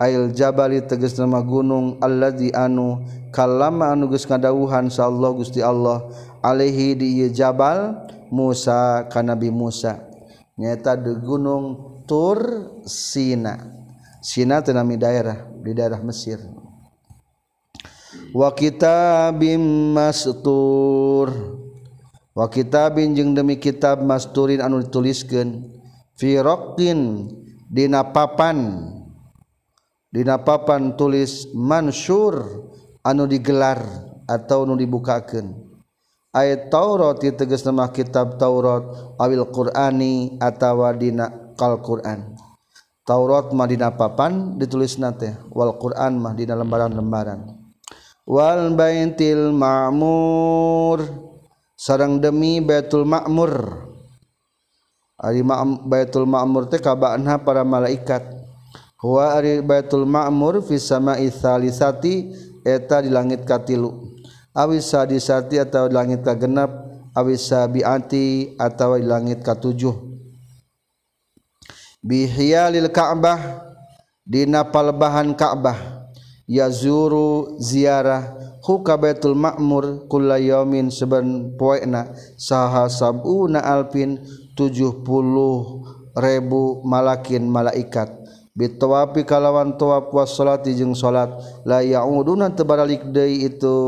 Ail 0.00 0.32
Jabali 0.32 0.80
teges 0.80 1.12
nama 1.20 1.44
gunung 1.44 2.00
Alladzi 2.00 2.56
anu 2.56 3.04
kalama 3.36 3.92
anu 3.92 4.08
geus 4.08 4.24
ngadawuhan 4.24 4.88
sa 4.88 5.12
Allah 5.12 5.28
Gusti 5.36 5.60
Allah. 5.60 6.08
Alaihi 6.48 6.96
di 6.96 7.28
Jabal 7.28 8.08
Musa 8.32 9.04
kan 9.12 9.28
Nabi 9.28 9.52
Musa. 9.52 10.00
Nyata 10.56 10.96
di 10.96 11.12
Gunung 11.20 12.00
Tur 12.08 12.40
Sina. 12.88 13.60
Sina 14.24 14.64
tenami 14.64 14.96
daerah 14.96 15.44
di 15.60 15.76
daerah 15.76 16.00
Mesir. 16.00 16.40
Wa 18.32 18.56
kita 18.56 19.28
bim 19.36 19.92
mastur. 19.92 21.28
Wa 22.32 22.48
kita 22.48 22.88
binjeng 22.96 23.36
demi 23.36 23.60
kitab 23.60 24.00
masturin 24.00 24.64
anu 24.64 24.80
dituliskeun. 24.80 25.68
Fi 26.16 26.40
raqin 26.40 27.28
dina 27.68 28.08
papan. 28.08 28.88
Dina 30.08 30.40
papan 30.40 30.96
tulis 30.96 31.52
mansur 31.52 32.64
anu 33.04 33.28
digelar 33.28 33.84
atau 34.24 34.64
anu 34.64 34.80
dibukakeun 34.80 35.67
ayat 36.34 36.68
Taurati 36.72 37.32
teges 37.32 37.64
nama 37.64 37.88
kitab 37.92 38.36
Taurat 38.36 38.84
awil 39.20 39.44
Qur'ani 39.48 40.36
atawa 40.42 40.92
dina 40.96 41.54
kal 41.56 41.80
Qur'an. 41.84 42.36
Taurat 43.06 43.48
mah 43.56 43.68
dina 43.68 43.92
papan 43.94 44.60
ditulis 44.60 45.00
nate 45.00 45.36
wal 45.48 45.76
Qur'an 45.80 46.16
mah 46.20 46.36
dina 46.36 46.58
lembaran-lembaran. 46.58 47.56
Wal 48.28 48.76
baitil 48.76 49.56
ma'mur 49.56 51.28
sarang 51.78 52.18
demi 52.18 52.58
Baitul 52.58 53.06
Ma'mur. 53.06 53.86
Ari 55.22 55.46
Baitul 55.86 56.26
Ma'mur 56.26 56.66
teh 56.66 56.82
kabana 56.82 57.38
para 57.38 57.62
malaikat. 57.62 58.26
Huwa 58.98 59.38
ari 59.38 59.62
Baitul 59.62 60.02
Ma'mur 60.02 60.58
fis 60.66 60.90
sama'i 60.90 61.30
salisati 61.30 62.34
eta 62.66 62.98
di 62.98 63.14
langit 63.14 63.46
katilu. 63.46 64.17
Awisa 64.58 65.06
disati 65.06 65.62
atau 65.62 65.86
langit 65.86 66.26
ka 66.26 66.34
genap 66.34 66.74
awisa 67.14 67.62
biati 67.70 68.58
atau 68.58 68.98
langit 68.98 69.38
ka 69.46 69.54
tujuh 69.54 69.94
bihiyalil 72.02 72.90
ka'bah 72.90 73.62
dina 74.26 74.66
palbahan 74.66 75.30
ka'bah 75.38 76.10
yazuru 76.50 77.54
ziarah 77.62 78.34
huka 78.66 78.98
baitul 78.98 79.38
ma'mur 79.38 80.10
kulla 80.10 80.42
yaumin 80.42 80.90
saban 80.90 81.54
poena 81.54 82.10
saha 82.34 82.90
sabuna 82.90 83.62
alpin 83.62 84.18
70 84.58 85.06
ribu 86.18 86.82
malakin 86.82 87.46
malaikat. 87.46 88.10
Bitawapi 88.58 89.22
kalawan 89.22 89.78
tawaf 89.78 90.10
was 90.10 90.34
salati 90.34 90.74
jeung 90.74 90.90
salat 90.90 91.30
la 91.62 91.78
yauduna 91.78 92.50
tebaralik 92.50 93.06
deui 93.14 93.46
itu 93.46 93.78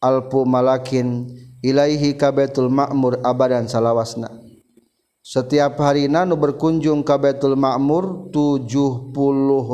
alpu 0.00 0.48
malakin 0.48 1.28
ilaihi 1.60 2.16
kabetul 2.16 2.72
ma'mur 2.72 3.20
abadan 3.22 3.68
salawasna. 3.68 4.32
Setiap 5.20 5.76
harina 5.84 6.24
nu 6.24 6.34
berkunjung 6.34 7.04
ka 7.04 7.20
Baitul 7.20 7.52
Ma'mur 7.52 8.32
70 8.32 9.12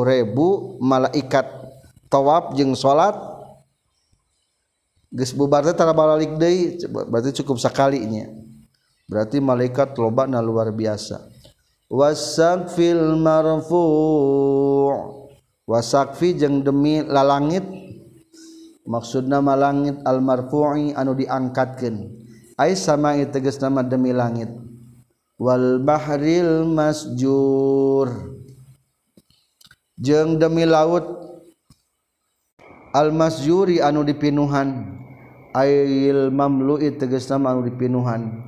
ribu 0.03 0.77
malaikat 0.83 1.47
tawaf 2.11 2.53
jeung 2.59 2.75
salat. 2.75 3.15
Geus 5.15 5.31
bubar 5.33 5.63
teh 5.63 5.73
tara 5.73 5.95
balik 5.95 6.35
deui 6.37 6.77
berarti 6.91 7.41
cukup 7.41 7.63
sakalinya. 7.63 8.27
Berarti 9.07 9.39
malaikat 9.39 9.95
lobana 9.97 10.43
luar 10.43 10.75
biasa. 10.75 11.23
Wasaqfil 11.87 13.15
marfu 13.15 13.87
wasaqfi 15.63 16.43
jeung 16.43 16.67
demi 16.67 17.07
lalangit 17.07 17.63
maksud 18.87 19.27
nama 19.27 19.59
langit 19.59 19.99
almarfui 20.07 20.95
anu 20.95 21.13
diangkatkan 21.19 22.27
ay 22.57 22.73
sama 22.73 23.19
teges 23.29 23.61
nama 23.61 23.85
demi 23.85 24.17
langit. 24.17 24.49
Wal 25.37 25.85
bahril 25.85 26.65
masjur. 26.65 28.09
Jeng 30.01 30.41
demi 30.41 30.65
laut 30.65 31.05
al 32.97 33.13
masjuri 33.13 33.85
anu 33.85 34.01
dipinuhan. 34.01 34.97
Ayil 35.57 36.33
mamlu'i 36.33 36.97
teges 36.97 37.29
nama 37.29 37.53
anu 37.53 37.69
dipinuhan. 37.69 38.45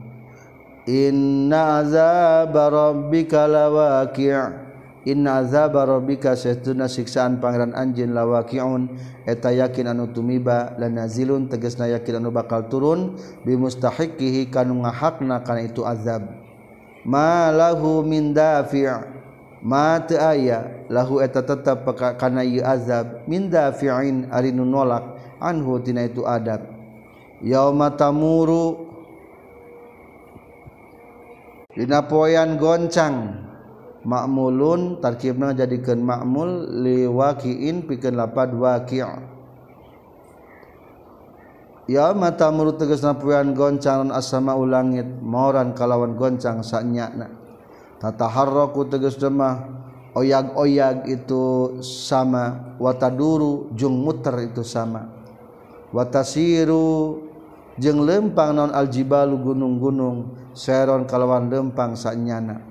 Inna 0.89 1.85
azab 1.85 2.57
rabbika 2.57 3.45
lawaqi' 3.45 4.68
inna 5.07 5.45
azaba 5.45 5.87
rabbika 5.87 6.35
seuna 6.35 6.91
siksaan 6.91 7.39
Pangeran 7.39 7.75
Anjin 7.75 8.15
lawaqiun 8.17 8.95
eta 9.27 9.55
yakin 9.55 9.93
anu 9.95 10.11
tumiba 10.11 10.75
lanaziun 10.81 11.47
teges 11.47 11.79
na 11.79 11.87
yakin 11.87 12.19
anu 12.23 12.35
bakal 12.35 12.67
turun. 12.67 13.15
Bi 13.47 13.55
mustahiqihi 13.55 14.51
kanu 14.51 14.83
ngahakna 14.83 15.43
kana 15.47 15.67
itu 15.67 15.87
azab. 15.87 16.27
Ma 17.07 17.49
lahu 17.55 18.03
malahu 18.03 18.05
mindafi 18.05 18.85
mata 19.63 20.35
aya 20.35 20.87
lahu 20.93 21.23
eta 21.25 21.41
tetap 21.41 21.87
kana 22.19 22.45
ieu 22.45 22.63
azab. 22.63 23.25
Min 23.31 23.49
dafi'in 23.49 24.29
ari 24.31 24.51
nu 24.51 24.67
nolak 24.67 25.19
anhu 25.39 25.79
tina 25.83 26.05
itu 26.05 26.27
adab. 26.27 26.63
Yauma 27.39 27.95
tamuru 27.95 28.91
dina 31.73 32.03
poean 32.03 32.59
goncang. 32.59 33.48
makmulun 34.07 35.03
tarkibna 35.03 35.55
jadikan 35.55 36.03
makmul 36.03 36.67
liwakiin 36.83 37.87
pikeun 37.87 38.15
lapad 38.15 38.55
waqi' 38.55 39.03
Ya 41.89 42.13
mata 42.13 42.53
murut 42.53 42.77
tegas 42.77 43.01
napuan 43.01 43.57
goncangan 43.57 44.13
asama 44.13 44.53
ulangit 44.53 45.09
moran 45.25 45.73
kalawan 45.73 46.21
goncang 46.21 46.61
saknyana 46.61 47.33
tataharraku 47.97 48.93
tegas 48.93 49.17
demah 49.17 49.65
oyag-oyag 50.13 51.09
itu 51.09 51.81
sama 51.81 52.77
wataduru 52.77 53.73
jung 53.73 54.05
muter 54.05 54.53
itu 54.53 54.61
sama. 54.61 55.09
Watasiru 55.89 57.25
jeung 57.81 58.05
lempang 58.05 58.53
non 58.53 58.69
aljibalu 58.69 59.41
gunung-gunung 59.41 60.37
seron 60.53 61.09
kalawan 61.09 61.49
lempang 61.49 61.97
saknyana 61.97 62.68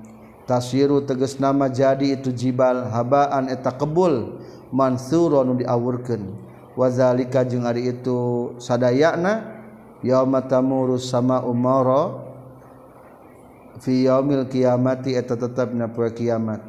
tasiru 0.48 1.04
teges 1.04 1.36
nama 1.36 1.68
jadi 1.68 2.16
itu 2.16 2.32
jibal 2.32 2.88
habaan 2.88 3.52
eta 3.52 3.76
kebul. 3.76 4.40
Mansurun 4.68 5.60
diawurkeun. 5.60 6.48
Wazalika 6.76 7.40
jeung 7.44 7.64
ari 7.64 7.88
itu 7.88 8.52
sadayana 8.60 9.64
yauma 10.04 10.44
tamuru 10.44 11.00
sama 11.00 11.40
umara 11.40 12.20
fi 13.80 14.04
yaumil 14.04 14.44
kiamati 14.46 15.16
eta 15.16 15.40
tetapna 15.40 15.88
poe 15.88 16.12
kiamat. 16.12 16.60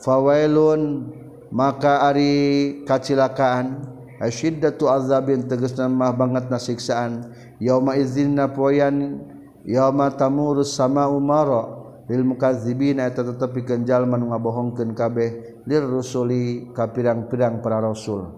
Fawailun 0.00 1.12
maka 1.52 2.08
ari 2.08 2.80
kacilakaan 2.88 3.84
asyiddatu 4.16 4.88
azabin 4.88 5.44
tegasna 5.44 5.92
mah 5.92 6.16
banget 6.16 6.48
nasiksaan. 6.48 7.36
Yauma 7.60 8.00
izinna 8.00 8.48
poyan 8.48 9.20
yauma 9.68 10.08
tamuru 10.08 10.64
sama 10.64 11.04
umara 11.04 11.85
lil 12.06 12.22
mukazibina 12.22 13.10
eta 13.10 13.26
tetepi 13.26 13.66
kenjal 13.66 14.06
manu 14.06 14.30
ngabohongkeun 14.30 14.94
kabeh 14.94 15.30
lir 15.66 15.82
rusuli 15.82 16.70
ka 16.70 16.94
pirang-pirang 16.94 17.58
para 17.58 17.82
rasul. 17.82 18.30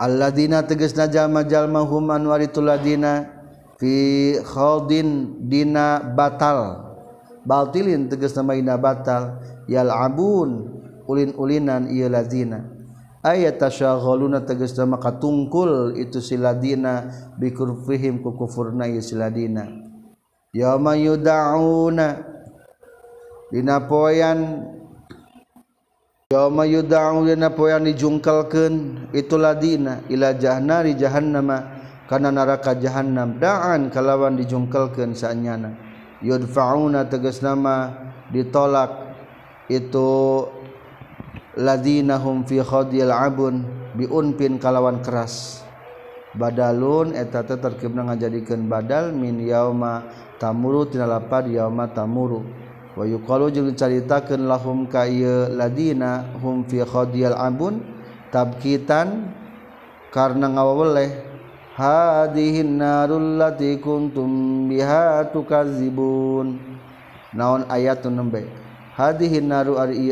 Alladzina 0.00 0.64
tegasna 0.64 1.10
jalma-jalma 1.10 1.84
hum 1.84 2.08
anu 2.14 2.32
ladina 2.64 3.28
fi 3.76 4.38
khadin 4.40 5.42
dina 5.50 6.00
batal. 6.00 6.86
Baltilin 7.44 8.08
tegas 8.08 8.36
nama 8.36 8.78
batal. 8.78 9.42
Yal 9.68 9.90
abun 9.90 10.80
ulin-ulinan 11.04 11.90
ieu 11.90 12.08
ladina. 12.08 12.62
Ayat 13.26 13.58
tasyaghaluna 13.58 14.46
tegas 14.46 14.78
nama 14.78 14.96
katungkul 15.02 15.98
itu 15.98 16.22
siladina 16.22 17.10
bikurfihim 17.36 18.22
ku 18.22 18.38
kufurna 18.38 18.86
ieu 18.86 19.02
siladina 19.02 19.87
yoma 20.54 20.92
yudauna. 20.96 22.24
Dina 23.48 23.76
poyan. 23.88 24.64
Yoma 26.28 26.68
yudauna 26.68 27.32
dina 27.32 27.48
poyan 27.52 27.88
dijungkalkeun. 27.88 29.08
Itulah 29.16 29.56
dina 29.56 30.04
ila 30.12 30.36
jahannari 30.36 30.92
jahannama. 30.94 31.80
Kana 32.08 32.32
neraka 32.32 32.72
jahannam. 32.76 33.36
Da'an 33.36 33.92
kalawan 33.92 34.36
dijungkalkeun 34.40 35.12
saanyana 35.12 35.76
yudfauna 36.22 37.06
tegas 37.06 37.42
nama 37.42 37.94
ditolak. 38.32 39.16
Itu 39.68 40.48
ladinahum 41.58 42.48
fi 42.48 42.64
khadil 42.64 43.12
abun 43.12 43.66
biunpin 43.98 44.56
kalawan 44.56 45.04
keras. 45.04 45.64
Badalun 46.36 47.16
eta 47.16 47.44
teh 47.44 47.56
terkibna 47.56 48.04
ngajadikeun 48.04 48.68
badal 48.68 49.16
min 49.16 49.40
yauma 49.42 50.04
tamuru 50.38 50.86
tina 50.86 51.04
lapad 51.04 51.50
yauma 51.50 51.90
tamuru 51.90 52.46
wa 52.96 53.04
yuqalu 53.06 53.52
jeung 53.52 53.68
dicaritakeun 53.70 54.46
lahum 54.46 54.86
ka 54.86 55.06
ieu 55.06 55.50
ladina 55.54 56.34
hum 56.42 56.66
fi 56.66 56.82
khadiyal 56.82 57.34
abun 57.38 57.82
tabkitan 58.34 59.34
karena 60.10 60.50
ngawaweleh 60.50 61.10
hadihin 61.78 62.82
narul 62.82 63.38
lati 63.38 63.78
kuntum 63.78 64.66
biha 64.66 65.30
tukazibun. 65.30 66.58
Naon 67.30 67.70
ayatun 67.70 68.18
nembe? 68.18 68.50
Hadihin 68.98 69.46
naru 69.46 69.78
ari 69.78 70.10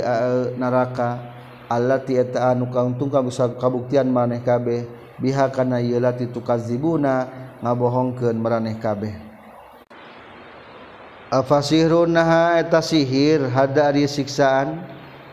neraka 0.55 1.19
allati 1.67 2.15
eta 2.15 2.55
anu 2.55 2.71
kauntung 2.71 3.11
kabuktian 3.11 4.07
maneh 4.07 4.47
kabeh. 4.47 4.87
Biha 5.19 5.51
kana 5.51 5.83
ieu 5.83 5.99
lati 5.99 6.31
tukazibuna 6.31 7.27
ngabohongkeun 7.67 8.39
maraneh 8.39 8.79
kabeh. 8.79 9.26
afasihirun 11.31 12.15
naha 12.15 12.61
eta 12.63 12.79
sihir 12.83 13.51
hada 13.51 13.91
ari 13.91 14.07
siksaan. 14.07 14.83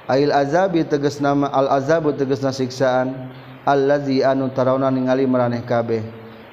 Ail 0.09 0.35
azabi 0.35 0.83
tegas 0.83 1.23
nama 1.23 1.47
al 1.53 1.71
azabu 1.71 2.11
tegasna 2.11 2.51
siksaan. 2.51 3.31
Allazi 3.63 4.19
anu 4.19 4.51
tarawna 4.51 4.91
ningali 4.91 5.23
maraneh 5.23 5.63
kabeh. 5.63 6.03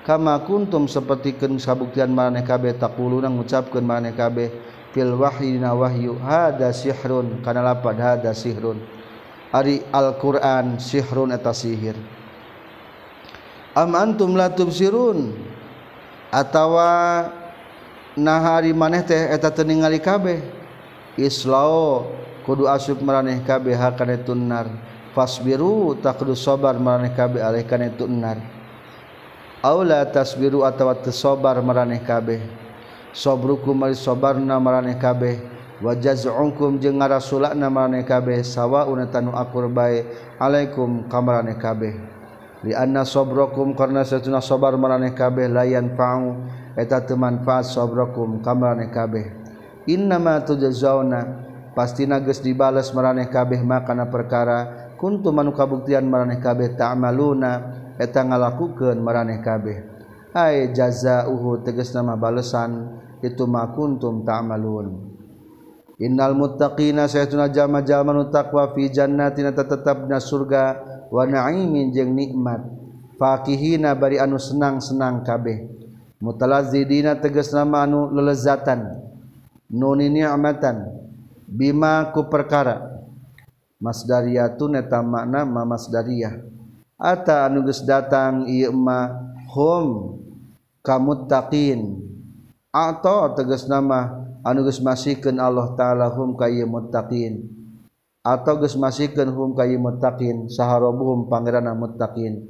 Kama 0.07 0.39
kuntum 0.47 0.87
sapertikeun 0.87 1.59
sabuktian 1.59 2.15
maraneh 2.15 2.47
kabeh 2.47 2.79
taquluna 2.79 3.27
ngucapkeun 3.27 3.83
maraneh 3.83 4.15
kabeh. 4.15 4.49
Fil 4.95 5.15
wahyi 5.15 5.59
dina 5.59 5.71
wahyu 5.75 6.19
hada 6.19 6.71
sihrun 6.71 7.43
kana 7.43 7.63
lapad 7.63 7.99
hada 7.99 8.31
sihrun. 8.35 8.79
Ari 9.51 9.83
Al-Qur'an 9.91 10.79
sihrun 10.79 11.35
eta 11.35 11.51
sihir. 11.51 11.99
Am 13.75 13.95
antum 13.99 14.35
la 14.39 14.51
tubsirun? 14.51 15.35
Atawa 16.31 17.27
nahari 18.19 18.75
maneh 18.75 19.03
teh 19.05 19.31
eta 19.31 19.51
teu 19.51 19.67
ningali 19.67 19.99
kabeh. 20.03 20.43
Islao 21.21 22.07
kudu 22.47 22.71
asup 22.71 23.03
maraneh 23.05 23.43
kabeh 23.45 23.77
hakana 23.77 24.17
tunnar 24.17 24.71
fasbiru 25.12 25.99
tak 25.99 26.23
kudu 26.23 26.39
sabar 26.39 26.79
maraneh 26.79 27.12
kabeh 27.12 27.43
alih 27.43 27.67
kana 27.67 27.91
tunnar 27.93 28.41
aula 29.61 30.07
tasbiru 30.09 30.65
atawa 30.65 30.97
teu 30.97 31.12
sabar 31.12 31.61
maraneh 31.61 32.01
kabeh. 32.01 32.41
Sabrukum 33.11 33.75
mari 33.75 33.99
sabarna 33.99 34.63
maraneh 34.63 34.95
kabeh. 34.95 35.43
Wa 35.83 35.99
jaz'ukum 35.99 36.79
jeung 36.79 37.03
ngarasulana 37.03 37.67
maraneh 37.67 38.06
kabeh. 38.06 38.39
Sawaun 38.47 39.03
tanu 39.11 39.35
akur 39.35 39.67
bae 39.67 40.06
alaikum 40.39 41.11
kamaraneh 41.11 41.59
kabeh. 41.59 41.99
Li 42.63 42.71
anna 42.71 43.03
sabrakum 43.03 43.75
karna 43.75 44.06
satuna 44.06 44.39
sabar 44.39 44.79
maraneh 44.79 45.11
kabeh 45.11 45.51
layan 45.51 45.99
pa'u 45.99 46.39
eta 46.76 47.02
temanfaat 47.06 47.67
sobrakum 47.67 48.43
kamraneh 48.44 48.90
kabeh. 48.90 49.26
Innama 49.88 50.44
tujzauna 50.44 51.20
pastina 51.72 52.20
geus 52.20 52.44
dibales 52.44 52.93
maraneh 52.93 53.31
kabeh 53.32 53.64
makana 53.64 54.06
perkara 54.11 54.93
kuntum 55.00 55.32
manu 55.32 55.56
kabuktian 55.56 56.05
maraneh 56.05 56.38
kabeh 56.38 56.76
ta'maluna 56.76 57.52
eta 57.96 58.20
ngalakukeun 58.22 59.00
maraneh 59.00 59.40
kabeh. 59.40 59.78
Ai 60.31 60.70
jazaohu 60.70 61.64
tegas 61.67 61.90
nama 61.90 62.14
balesan 62.14 63.00
itu 63.25 63.49
ma 63.50 63.67
kuntum 63.72 64.22
ta'malun. 64.22 65.11
Innal 66.00 66.32
muttaqina 66.32 67.05
sayatuna 67.11 67.52
jama-jama 67.52 68.25
taqwa 68.32 68.72
fi 68.72 68.88
jannatin 68.88 69.52
tetapna 69.52 70.17
surga 70.17 70.81
wa 71.12 71.28
na'imin 71.28 71.93
jeung 71.93 72.17
nikmat. 72.17 72.62
Faqihina 73.20 73.93
bari 74.00 74.17
anu 74.17 74.40
senang-senang 74.40 75.20
kabeh. 75.28 75.80
mutalazidina 76.20 77.17
teges 77.17 77.50
nama 77.56 77.88
anu 77.88 78.12
lelezatan 78.12 79.00
nuni 79.72 80.12
ni'matan 80.12 80.84
bima 81.50 82.11
ku 82.14 82.31
perkara. 82.31 82.87
Masdariyatu 83.81 84.69
neta 84.69 85.00
makna 85.00 85.49
ma 85.49 85.64
masdariyah. 85.64 86.37
Ata 87.00 87.49
anu 87.49 87.64
geus 87.64 87.81
datang 87.81 88.44
ieu 88.44 88.69
ma 88.76 89.08
hum 89.56 90.20
kamuttaqin 90.84 91.96
atau 92.69 93.32
tegas 93.32 93.64
nama 93.64 94.20
anu 94.44 94.69
geus 94.69 94.84
masikeun 94.84 95.40
Allah 95.40 95.72
taala 95.81 96.12
hum 96.12 96.37
ka 96.37 96.52
ieu 96.52 96.69
muttaqin. 96.69 97.49
Atau 98.20 98.61
geus 98.61 98.76
masikeun 98.76 99.32
hum 99.32 99.56
ka 99.56 99.64
ieu 99.64 99.81
muttaqin 99.81 100.52
saharobuhum 100.52 101.32
pangeranna 101.32 101.72
muttaqin. 101.72 102.44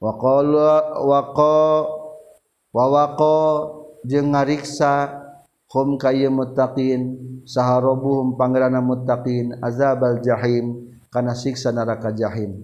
Wa 0.00 0.16
qala 0.16 0.96
wa 1.04 1.20
qala 1.36 2.03
wawako 2.74 3.38
jeung 4.02 4.34
ngariksa 4.34 5.22
hum 5.70 5.94
kaya 5.94 6.26
mutakin 6.28 7.14
saharobuhum 7.46 8.34
pangerana 8.34 8.82
mutakin 8.82 9.54
azabal 9.62 10.18
jahim 10.18 10.90
kana 11.14 11.38
siksa 11.38 11.70
neraka 11.70 12.10
jahim. 12.10 12.58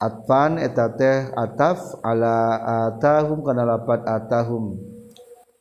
Atfan 0.00 0.56
eta 0.60 0.90
teh 0.92 1.32
ataf 1.32 2.00
ala 2.04 2.60
atahum 2.88 3.44
kana 3.44 3.64
lapat 3.64 4.04
atahum. 4.04 4.76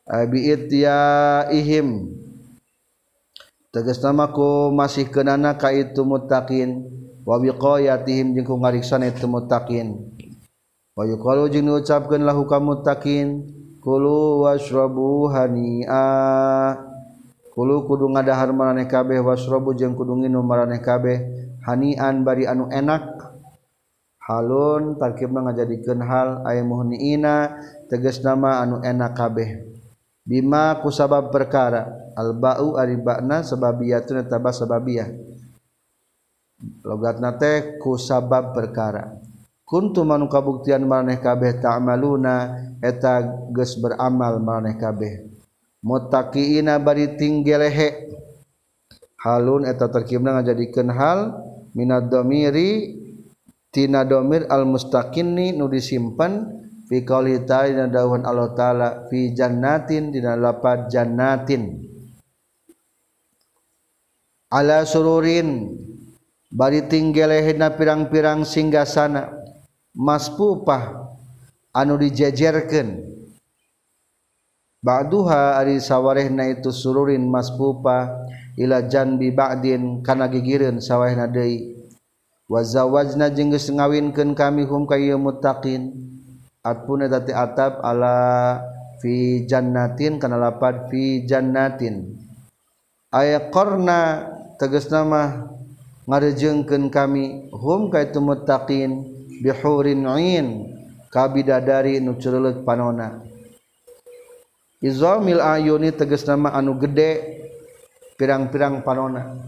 Bi 0.03 0.51
ihim 0.51 2.11
tegas 3.71 4.03
nama 4.03 4.27
ku 4.31 4.71
masih 4.71 5.07
kenana 5.07 5.55
ka 5.55 5.71
itu 5.71 6.03
muttaqin. 6.03 6.91
Wa 7.23 7.39
wiqayatihim 7.39 8.35
jeung 8.35 8.43
ku 8.43 8.55
ngariksa 8.59 8.99
itu 8.99 9.31
muttaqin. 9.31 10.11
Bayu 10.93 11.17
kalau 11.17 11.49
jeng 11.49 11.65
lahu 12.21 12.45
kamu 12.45 12.85
takin 12.85 13.49
kulu 13.81 14.45
wasrobu 14.45 15.25
hania. 15.33 16.05
Kulu 17.49 17.89
kudu 17.89 18.13
ngadahar 18.13 18.53
maraneh 18.53 18.85
kabeh 18.85 19.17
wasrobu 19.25 19.73
jeng 19.73 19.97
kudu 19.97 20.21
nginu 20.21 20.45
maraneh 20.45 20.85
kabeh. 20.85 21.49
Hanian 21.65 22.21
bari 22.21 22.45
anu 22.45 22.69
enak. 22.69 23.09
Halun 24.21 25.01
tarkibna 25.01 25.49
ngajadikeun 25.49 25.99
hal 26.05 26.45
ay 26.45 26.61
muhniina 26.61 27.57
tegas 27.89 28.21
nama 28.21 28.61
anu 28.61 28.77
enak 28.85 29.17
kabeh. 29.17 29.65
Bima 30.21 30.77
ku 30.77 30.93
sabab 30.93 31.33
perkara 31.33 32.13
al 32.13 32.37
ba'u 32.37 32.77
ari 32.77 33.01
ba'na 33.01 33.41
sababiyatun 33.41 34.29
eta 34.29 34.37
sababiyah. 34.37 35.09
Logatna 36.85 37.33
teh 37.33 37.81
ku 37.81 37.97
sabab 37.97 38.53
perkara. 38.53 39.22
kuntu 39.63 40.03
manu 40.03 40.27
kabuktian 40.27 40.83
maneh 40.83 41.19
kabeh 41.23 41.63
ta'maluna 41.63 42.35
eta 42.83 43.23
geus 43.51 43.79
beramal 43.79 44.39
maneh 44.43 44.75
kabeh. 44.75 45.23
Muttaqiina 45.83 46.79
bari 46.79 47.15
tinggelehe. 47.19 48.11
Halun 49.23 49.63
eta 49.63 49.87
terkibna 49.87 50.35
ngajadikeun 50.35 50.91
hal 50.91 51.19
minad 51.71 52.11
domiri 52.11 52.99
tina 53.71 54.03
domir 54.03 54.43
al 54.51 54.67
mustaqinni 54.67 55.55
nu 55.55 55.71
disimpen 55.71 56.43
fi 56.91 57.07
qauli 57.07 57.39
ta'ala 57.47 57.87
dawuhan 57.87 58.27
Allah 58.27 58.51
taala 58.51 58.87
fi 59.07 59.31
jannatin 59.31 60.11
dina 60.11 60.35
lapad 60.35 60.91
jannatin. 60.91 61.87
Ala 64.51 64.83
sururin 64.83 65.71
bari 66.51 66.83
tinggelehe 66.85 67.55
na 67.55 67.73
pirang-pirang 67.73 68.43
singgasana. 68.43 69.23
sana 69.23 69.42
maspupah 69.93 71.13
anu 71.73 71.97
dijejerken 71.97 73.13
Ba'duha 74.83 75.55
ari 75.63 75.79
sawarehna 75.79 76.43
itu 76.51 76.67
sururin 76.67 77.23
maspupa 77.23 78.27
ila 78.59 78.83
janbi 78.83 79.31
ba'din 79.31 80.03
kana 80.03 80.27
gigireun 80.27 80.83
sawarehna 80.83 81.31
deui. 81.31 81.79
Wa 82.51 82.59
zawajna 82.67 83.31
jeung 83.31 83.55
geus 83.55 83.71
ngawinkeun 83.71 84.35
kami 84.35 84.67
hum 84.67 84.83
ka 84.83 84.99
ieu 84.99 85.15
muttaqin. 85.15 85.87
Atpun 86.67 87.07
eta 87.07 87.23
atap 87.23 87.79
ala 87.79 88.59
fi 88.99 89.47
jannatin 89.47 90.19
kana 90.19 90.35
lapad 90.35 90.91
fi 90.91 91.23
jannatin. 91.23 92.19
Aya 93.07 93.39
qarna 93.55 94.27
tegasna 94.59 95.07
mah 95.07 95.47
ngarejengkeun 96.11 96.91
kami 96.91 97.47
hum 97.55 97.87
ka 97.87 98.03
itu 98.03 98.19
muttaqin. 98.19 99.12
bihurin 99.41 100.05
kabidadari 101.13 101.97
nuculeut 102.03 102.61
panona. 102.67 103.21
Izomil 104.83 105.39
ayuni 105.39 105.95
tegas 105.95 106.27
nama 106.27 106.51
anu 106.51 106.75
gede 106.75 107.41
pirang-pirang 108.19 108.83
panona. 108.83 109.47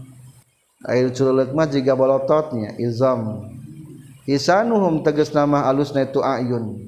Air 0.86 1.12
culeut 1.12 1.52
mah 1.52 1.66
jiga 1.68 1.92
bolototnya 1.98 2.78
izam 2.80 3.50
hisanuhum 4.24 5.04
tegas 5.04 5.34
nama 5.34 5.66
alusna 5.68 6.06
itu 6.06 6.22
ayun. 6.24 6.78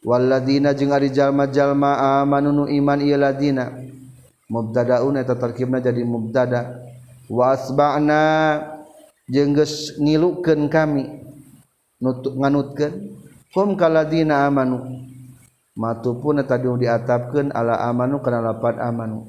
Waladina 0.00 0.72
jeung 0.72 0.96
ari 0.96 1.12
jalma-jalma 1.12 2.22
amanu 2.22 2.68
iman 2.68 3.00
ieu 3.00 3.16
ladina. 3.20 3.72
Mubtadaun 4.50 5.20
eta 5.20 5.36
tarkibna 5.36 5.80
jadi 5.80 6.02
mubtada. 6.04 6.80
Wa 7.30 7.54
asba'na 7.54 8.22
jeung 9.30 9.54
geus 9.54 9.96
ngilukeun 10.00 10.66
kami. 10.72 11.29
nganutkan 12.00 12.92
kum 13.52 13.76
kaladina 13.76 14.48
amanu. 14.48 15.06
Matu 15.76 16.18
pun 16.18 16.42
tadi 16.44 16.66
diatapkan 16.66 17.54
ala 17.54 17.78
amanu 17.88 18.20
kana 18.20 18.42
lapan 18.42 18.76
amanu. 18.82 19.28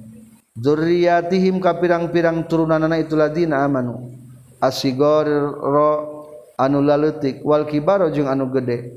Zurriyatihim 0.57 1.63
ka 1.63 1.79
pirang-pirang 1.79 2.43
turunanana 2.49 2.99
itu 2.99 3.15
ladina 3.15 3.63
amanu. 3.63 4.11
Asigor 4.59 5.27
ro 5.61 5.91
anu 6.59 6.83
laletik 6.83 7.39
wal 7.45 7.63
kibaro 7.69 8.11
jeung 8.11 8.27
anu 8.27 8.51
gede. 8.51 8.91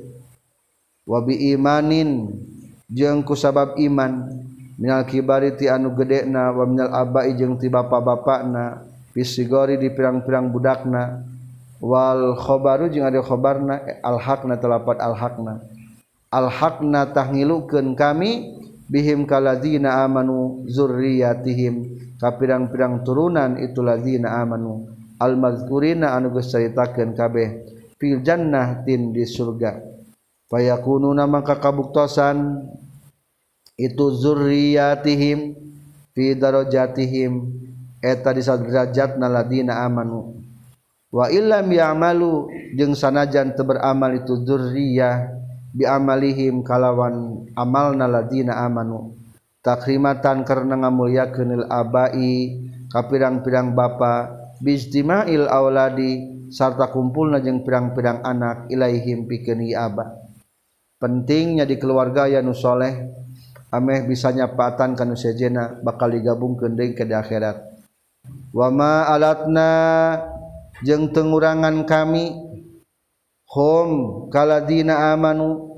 Wabi 1.07 1.53
imanin 1.55 2.33
jeung 2.91 3.23
ku 3.23 3.39
sabab 3.39 3.79
iman. 3.79 4.27
Minal 4.75 5.07
kibari 5.07 5.55
ti 5.55 5.71
anu 5.71 5.95
gedena 5.95 6.51
wa 6.51 6.67
minal 6.67 6.91
abai 6.91 7.39
jeung 7.39 7.55
ti 7.55 7.71
bapak-bapakna 7.71 8.83
pisigori 9.15 9.79
di 9.79 9.95
pirang-pirang 9.95 10.51
budakna. 10.51 11.23
Walkhobaru 11.85 12.89
jeung 12.89 13.05
ada 13.05 13.21
khobarna 13.21 14.01
alhaqna 14.01 14.57
telapat 14.57 14.97
alhaqna. 15.05 15.61
Alhaqnatahhilukeun 16.33 17.93
kami 17.93 18.57
bihim 18.89 19.29
kalazina 19.29 20.01
amanu 20.01 20.65
zurriyatihim. 20.65 22.01
Ka 22.17 22.41
pirang-pirang 22.41 23.05
turunan 23.05 23.61
itu 23.61 23.85
lazina 23.85 24.41
amanu. 24.41 24.89
Almazkurina 25.21 26.17
anu 26.17 26.33
geus 26.33 26.49
caritakeun 26.49 27.13
kabeh 27.13 27.69
fil 28.01 28.25
jannah 28.25 28.81
tin 28.89 29.13
di 29.13 29.29
surga. 29.29 29.77
Fayakununa 30.49 31.29
maka 31.29 31.61
kabuktosan 31.61 32.65
itu 33.77 34.09
zurriyatihim 34.09 35.53
fi 36.17 36.33
darajatihim. 36.33 37.61
Eta 38.01 38.33
di 38.33 38.41
derajatna 38.41 39.29
ladina 39.29 39.85
amanu. 39.85 40.44
wa 41.15 41.31
illam 41.31 41.71
ya'malu 41.71 42.51
jeung 42.75 42.99
sanajan 42.99 43.55
teu 43.55 43.63
beramal 43.63 44.19
itu 44.19 44.43
dzurriyyah 44.43 45.31
bi 45.71 45.87
amalihim 45.87 46.67
kalawan 46.67 47.47
amalna 47.55 48.11
ladina 48.11 48.67
amanu. 48.67 49.15
Takrimatan 49.65 50.45
karena 50.45 50.77
ngamulyakeunil 50.77 51.73
abai 51.73 52.61
kapirang-pirang 52.93 53.73
bapa 53.73 54.29
bijtima'il 54.61 55.49
auladi 55.49 56.45
sarta 56.53 56.93
kumpulna 56.93 57.41
jeung 57.41 57.65
pirang-pirang 57.65 58.21
anak 58.21 58.69
ilaihim 58.69 59.25
pikeun 59.25 59.65
aba 59.73 60.21
pentingnya 61.01 61.65
di 61.65 61.81
keluarga 61.81 62.29
ya 62.29 62.45
nu 62.45 62.53
soleh 62.53 63.09
ameh 63.73 64.05
bisa 64.05 64.37
nyapatan 64.37 64.93
kanu 64.95 65.17
sejena 65.17 65.81
bakal 65.81 66.13
digabungkeun 66.13 66.77
deui 66.77 66.93
ke 66.93 67.09
akhirat. 67.09 67.65
Wa 68.53 68.69
ma 68.69 69.09
alatna 69.09 69.71
jeng 70.83 71.15
tengurangan 71.15 71.87
kami 71.87 72.35
hom 73.47 73.91
kaladina 74.35 75.15
amanu 75.15 75.71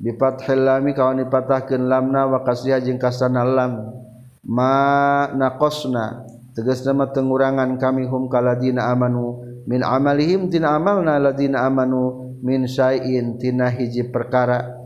difathil 0.00 0.64
helami 0.64 0.96
kawan 0.96 1.20
dipatahkan 1.20 1.84
lamna 1.84 2.24
wa 2.24 2.40
kasriha 2.40 2.80
jeung 2.80 2.96
kasana 2.96 3.44
lam. 3.44 3.92
Ma 4.40 5.28
naqasna 5.36 6.24
tegasna 6.56 6.96
mah 6.96 7.12
tengurangan 7.12 7.76
kami 7.76 8.08
hum 8.08 8.32
kaladina 8.32 8.88
amanu 8.88 9.44
min 9.68 9.84
amalihim 9.84 10.48
tina 10.48 10.72
amalna 10.72 11.20
ladina 11.20 11.68
amanu 11.68 12.32
min 12.40 12.64
syai'in 12.64 13.36
tina 13.36 13.68
hiji 13.68 14.08
perkara. 14.08 14.80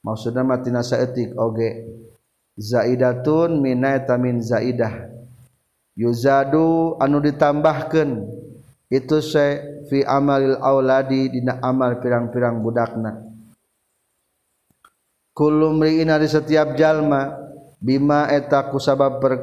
Maksudna 0.00 0.40
mah 0.40 0.64
tina 0.64 0.80
saeutik 0.80 1.36
oge. 1.36 1.84
Zaidatun 2.56 3.60
minaita 3.60 4.16
min 4.16 4.40
zaidah. 4.40 5.12
Yuzadu 5.92 6.96
anu 6.96 7.20
ditambahkeun. 7.20 8.10
itu 8.88 9.20
se 9.20 9.46
fi 9.88 10.00
amalil 10.04 10.56
auladi 10.60 11.28
dina 11.28 11.60
amal 11.60 12.00
pirang-pirang 12.00 12.64
budakna. 12.64 13.20
Kullu 15.36 15.76
mri'in 15.76 16.10
ari 16.10 16.26
setiap 16.26 16.74
jalma 16.74 17.30
bima 17.78 18.26
eta 18.32 18.66
kusabab 18.72 19.22
per, 19.22 19.38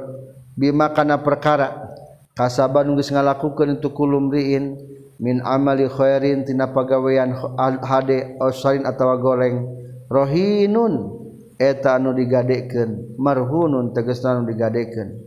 bima 0.58 0.92
kana 0.92 1.24
perkara 1.24 1.88
kasaban 2.36 2.92
geus 3.00 3.14
ngalakukeun 3.14 3.80
itu 3.80 3.96
kullu 3.96 4.20
mri'in 4.28 4.76
min 5.24 5.40
amali 5.40 5.88
khairin 5.88 6.44
tina 6.44 6.68
pagawean 6.68 7.32
hade 7.80 8.36
osarin 8.44 8.84
atawa 8.84 9.16
goreng 9.24 9.64
rohinun 10.12 11.16
eta 11.56 11.96
anu 11.96 12.12
digadekeun 12.12 13.16
marhunun 13.16 13.96
tegasna 13.96 14.36
anu 14.36 14.52
digadekeun. 14.52 15.24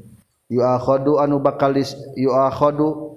Yu'akhadu 0.52 1.16
anu 1.16 1.40
bakal 1.40 1.76
yu'akhadu 2.16 3.07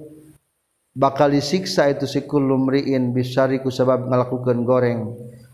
bakal 0.91 1.31
disiksa 1.31 1.87
itu 1.91 2.07
sikul 2.07 2.43
lumriin 2.43 3.15
bisariku 3.15 3.71
sabab 3.71 4.07
ngalakukan 4.07 4.59
goreng. 4.67 5.01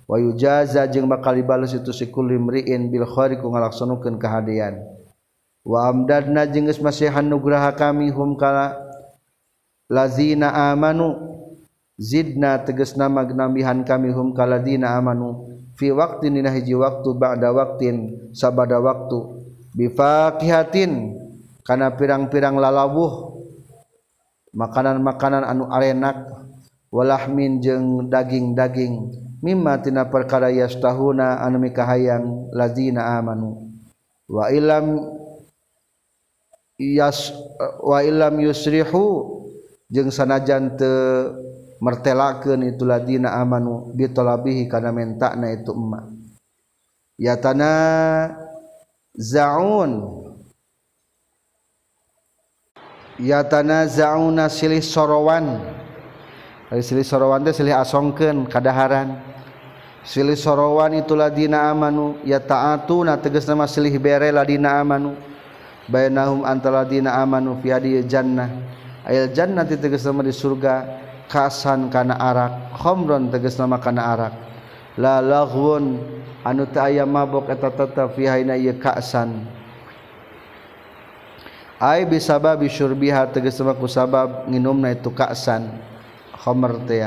Wayu 0.08 0.40
jaza 0.40 0.88
jeung 0.88 1.12
bakal 1.12 1.36
dibales 1.36 1.76
itu 1.76 1.92
sikul 1.92 2.32
lumriin 2.32 2.88
bil 2.88 3.04
khairi 3.04 3.44
ku 3.44 3.52
ngalaksanukeun 3.52 4.16
kahadian 4.16 4.80
wa 5.68 5.92
amdadna 5.92 6.48
jeung 6.48 6.72
geus 6.72 6.80
masihan 6.80 7.28
nugraha 7.28 7.76
kami 7.76 8.08
hum 8.08 8.40
kala 8.40 8.80
lazina 9.92 10.72
amanu 10.72 11.12
zidna 12.00 12.64
tegas 12.64 12.96
nama 12.96 13.28
gnambihan 13.28 13.84
kami 13.84 14.16
hum 14.16 14.32
kaladina 14.32 14.96
amanu 14.96 15.44
fi 15.76 15.92
waqtin 15.92 16.40
dina 16.40 16.56
hiji 16.56 16.72
waktu 16.72 17.12
ba'da 17.12 17.52
waqtin 17.52 18.32
sabada 18.32 18.80
waktu. 18.80 19.44
Bifaqihatin 19.76 21.20
kana 21.68 21.94
pirang-pirang 22.00 22.56
lalawuh 22.56 23.37
makanan-makanan 24.58 25.46
anu 25.46 25.70
arenak 25.70 26.18
walahmin 26.90 27.62
jeung 27.62 28.10
daging-daging 28.10 29.14
mimma 29.46 29.78
tina 29.86 30.10
perkara 30.10 30.50
yastahuna 30.50 31.38
anu 31.46 31.62
mikahayang 31.62 32.50
lazina 32.58 33.22
amanu. 33.22 33.70
Wa 34.26 34.50
ilam 34.50 34.98
yas 36.82 37.32
wa 37.86 38.02
ilam 38.02 38.34
yusrihu 38.42 39.06
jeung 39.94 40.10
sanajan 40.10 40.74
teu 40.74 41.38
mertelakeun 41.78 42.66
itu 42.66 42.82
ladina 42.82 43.38
amanu 43.38 43.94
bitolabihi 43.94 44.66
kana 44.66 44.90
mentakna 44.90 45.54
itu 45.54 45.70
emma. 45.70 46.10
Yatana 47.22 47.72
zaun. 49.14 50.26
yatana 53.22 53.86
zauna 53.90 54.50
silih 54.50 54.82
sorowan. 54.82 55.62
Dari 56.68 56.84
silih 56.84 57.06
sorowan 57.06 57.44
teh 57.48 57.54
silih 57.54 57.74
asongkeun 57.74 58.46
kadaharan. 58.50 59.18
Silih 60.08 60.40
sorowan 60.40 60.96
itu 60.96 61.16
ladina 61.20 61.68
amanu 61.68 62.16
ya 62.24 62.40
ta'atuna 62.40 63.20
tegas 63.20 63.44
nama 63.44 63.68
silih 63.68 63.92
bere 64.00 64.32
ladina 64.32 64.80
amanu. 64.80 65.18
Bainahum 65.88 66.44
antara 66.48 66.84
ladina 66.84 67.16
amanu 67.20 67.60
fi 67.60 67.76
hadi 67.76 68.00
jannah. 68.08 68.48
Ayal 69.08 69.32
jannati 69.32 69.80
tegas 69.80 70.04
nama 70.04 70.24
di 70.24 70.36
surga 70.36 70.84
kasan 71.28 71.92
kana 71.92 72.16
arak 72.16 72.76
khomron 72.76 73.32
tegas 73.32 73.56
nama 73.60 73.80
kana 73.80 74.02
arak. 74.16 74.34
La 75.00 75.24
laghwun 75.24 76.00
anu 76.44 76.64
teu 76.68 76.84
aya 76.84 77.04
mabok 77.08 77.52
eta 77.52 77.72
tetep 77.72 78.16
fi 78.16 78.28
hayna 78.28 78.56
ieu 78.60 78.76
kasan 78.80 79.48
ay 81.78 82.10
bisabab 82.10 82.62
bisyurbiha 82.66 83.30
tegas 83.30 83.58
sama 83.58 83.78
ku 83.78 83.86
sabab 83.86 84.50
nginumna 84.50 84.98
itu 84.98 85.14
ka'san 85.14 85.78
khamr 86.34 86.82
teh 86.90 87.06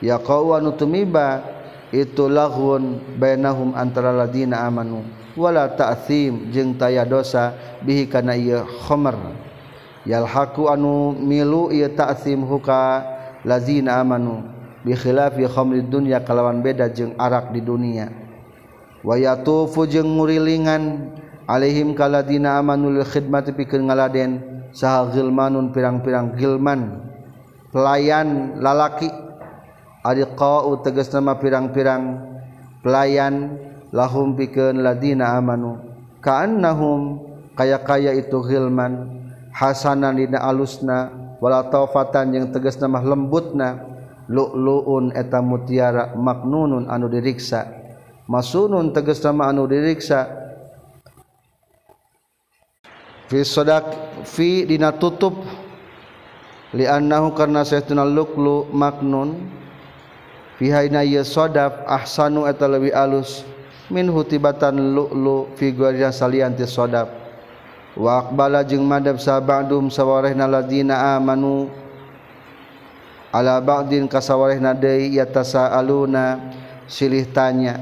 ya. 0.00 0.16
Qawanu 0.20 0.76
tumiba 0.76 1.40
itu 1.88 2.28
lahun 2.28 3.00
bainahum 3.16 3.72
antara 3.72 4.12
ladina 4.12 4.68
amanu. 4.68 5.00
Wala 5.36 5.68
ta'thim 5.68 6.48
jeung 6.52 6.76
taya 6.76 7.04
dosa 7.04 7.56
bihi 7.84 8.08
kana 8.08 8.36
ieu 8.36 8.64
khamr. 8.88 9.16
Yalhaqu 10.04 10.68
anu 10.68 11.16
milu 11.16 11.72
ieu 11.72 11.88
ta'thim 11.92 12.44
huka 12.44 13.04
lazina 13.44 14.00
amanu 14.00 14.44
bi 14.84 14.92
khilafi 14.92 15.48
khamrid 15.48 15.88
dunya 15.88 16.20
kalawan 16.20 16.60
beda 16.60 16.92
jeung 16.92 17.16
arak 17.16 17.52
di 17.52 17.64
dunia. 17.64 18.12
Wa 19.00 19.16
yatufu 19.16 19.88
jeung 19.88 20.20
ngurilingan 20.20 21.12
alaihim 21.46 21.94
kaladina 21.94 22.58
amanul 22.58 23.02
khidmat 23.06 23.50
pikeun 23.54 23.86
ngaladen 23.86 24.42
saha 24.74 25.14
gilmanun 25.14 25.70
pirang-pirang 25.70 26.34
gilman 26.34 27.06
pelayan 27.70 28.58
lalaki 28.58 29.08
adiqau 30.06 30.82
tegas 30.86 31.10
nama 31.10 31.38
pirang-pirang 31.38 32.22
pelayan 32.82 33.58
lahum 33.90 34.38
pikeun 34.38 34.78
ladina 34.82 35.34
amanu. 35.34 35.82
Kaannahum 36.22 37.22
kaya-kaya 37.54 38.14
itu 38.14 38.38
gilman 38.46 39.22
hasanan 39.54 40.18
dina 40.18 40.42
alusna 40.42 41.10
wala 41.42 41.66
taufatan 41.66 42.34
yang 42.34 42.46
tegas 42.50 42.78
nama 42.78 43.02
lembutna 43.02 43.82
lu'lu'un 44.26 45.14
eta 45.14 45.38
mutiara 45.42 46.14
maknunun 46.14 46.90
anu 46.90 47.06
diriksa. 47.10 47.66
Masunun 48.26 48.90
tegas 48.90 49.22
nama 49.22 49.50
anu 49.50 49.70
diriksa 49.70 50.45
fi 53.26 53.42
sodak 53.46 53.84
fi 54.26 54.66
dina 54.66 54.90
tutup. 54.94 55.34
Li 56.74 56.84
annahu 56.84 57.32
karena 57.32 57.62
saytuna 57.62 58.02
luklu 58.02 58.66
maknun. 58.74 59.48
Fi 60.56 60.72
haina 60.72 61.04
ye 61.04 61.20
sodaf 61.20 61.84
ahsanu 61.84 62.48
eta 62.48 62.66
leuwih 62.66 62.92
alus. 62.96 63.44
Min 63.86 64.10
hutibatan 64.10 64.74
lu'lu 64.74 65.54
fi 65.54 65.70
gwarja 65.70 66.10
salian 66.10 66.58
ti 66.58 66.66
sodaf 66.66 67.06
wa 67.96 68.18
aqbala 68.18 68.66
jeung 68.66 68.82
madab 68.82 69.16
sabadum 69.16 69.88
sawarehna 69.88 70.44
ladina 70.50 71.14
amanu. 71.14 71.70
Ala 73.30 73.62
ba'din 73.62 74.08
kasawarehna 74.10 74.74
deui 74.74 75.16
yatasaaluna 75.20 76.40
silih 76.88 77.28
tanya. 77.30 77.78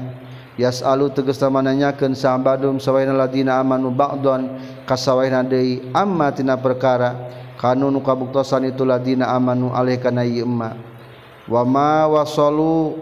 Yasalu 0.55 1.09
tegas 1.11 1.41
mananyakeun 1.41 2.13
sabadum 2.15 2.77
sawarehna 2.77 3.15
ladina 3.15 3.59
amanu 3.59 3.89
ba'don 3.91 4.51
kasawahan 4.85 5.49
deui 5.49 5.81
amma 5.91 6.29
tina 6.31 6.55
perkara 6.55 7.29
kanu 7.57 7.89
nu 7.89 7.99
kabuktosan 8.05 8.69
itu 8.69 8.85
ladina 8.85 9.33
amanu 9.33 9.73
alaih 9.73 9.97
kana 9.97 10.21
ieu 10.23 10.45
emma. 10.45 10.77
Wa 11.45 11.61
ma 11.61 12.09
wasalu 12.09 13.01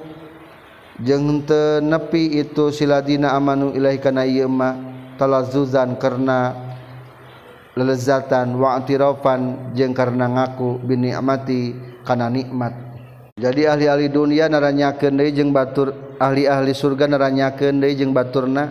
jeung 1.00 1.44
teu 1.44 1.84
nepi 1.84 2.40
itu 2.40 2.72
siladina 2.72 3.36
amanu 3.36 3.75
ilaih 3.75 4.00
kana 4.00 4.24
ieu 4.24 4.48
emma 4.48 4.75
talazzuzan 5.20 5.96
karena 6.00 6.56
lelezatan 7.74 8.54
wa 8.56 8.78
antirafan 8.78 9.74
jeung 9.74 9.92
karena 9.92 10.30
ngaku 10.30 10.80
bin 10.84 11.08
ni'mati 11.08 11.75
kana 12.06 12.30
nikmat. 12.30 12.74
Jadi 13.34 13.66
ahli-ahli 13.66 14.13
dunia 14.13 14.46
naranyakeun 14.46 15.18
deui 15.18 15.34
jeung 15.34 15.50
batur 15.50 15.90
ahli-ahli 16.22 16.70
surga 16.72 17.10
naranyakeun 17.10 17.82
deui 17.82 17.98
jeung 17.98 18.13
baturna 18.13 18.70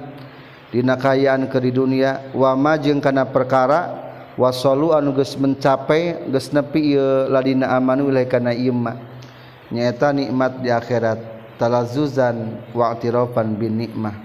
dina 0.72 0.96
kayaan 0.96 1.52
ke 1.52 1.60
di 1.60 1.70
dunia 1.70 2.32
wama 2.32 2.80
jeung 2.80 2.98
kana 2.98 3.28
perkara 3.28 3.92
wasolu 4.40 4.96
anu 4.96 5.12
geus 5.12 5.36
mencapai 5.36 6.32
geus 6.32 6.48
nepi 6.48 6.96
ieu 6.96 7.28
ladina 7.28 7.76
amanu 7.76 8.08
ilahi 8.08 8.24
kana 8.24 8.56
ieu 8.56 8.72
nyaeta 9.68 10.16
nikmat 10.16 10.64
di 10.64 10.72
akhirat 10.72 11.20
talazuzan 11.60 12.58
wa 12.72 12.90
i'tirafan 12.92 13.54
bin 13.54 13.78
nikmah. 13.78 14.16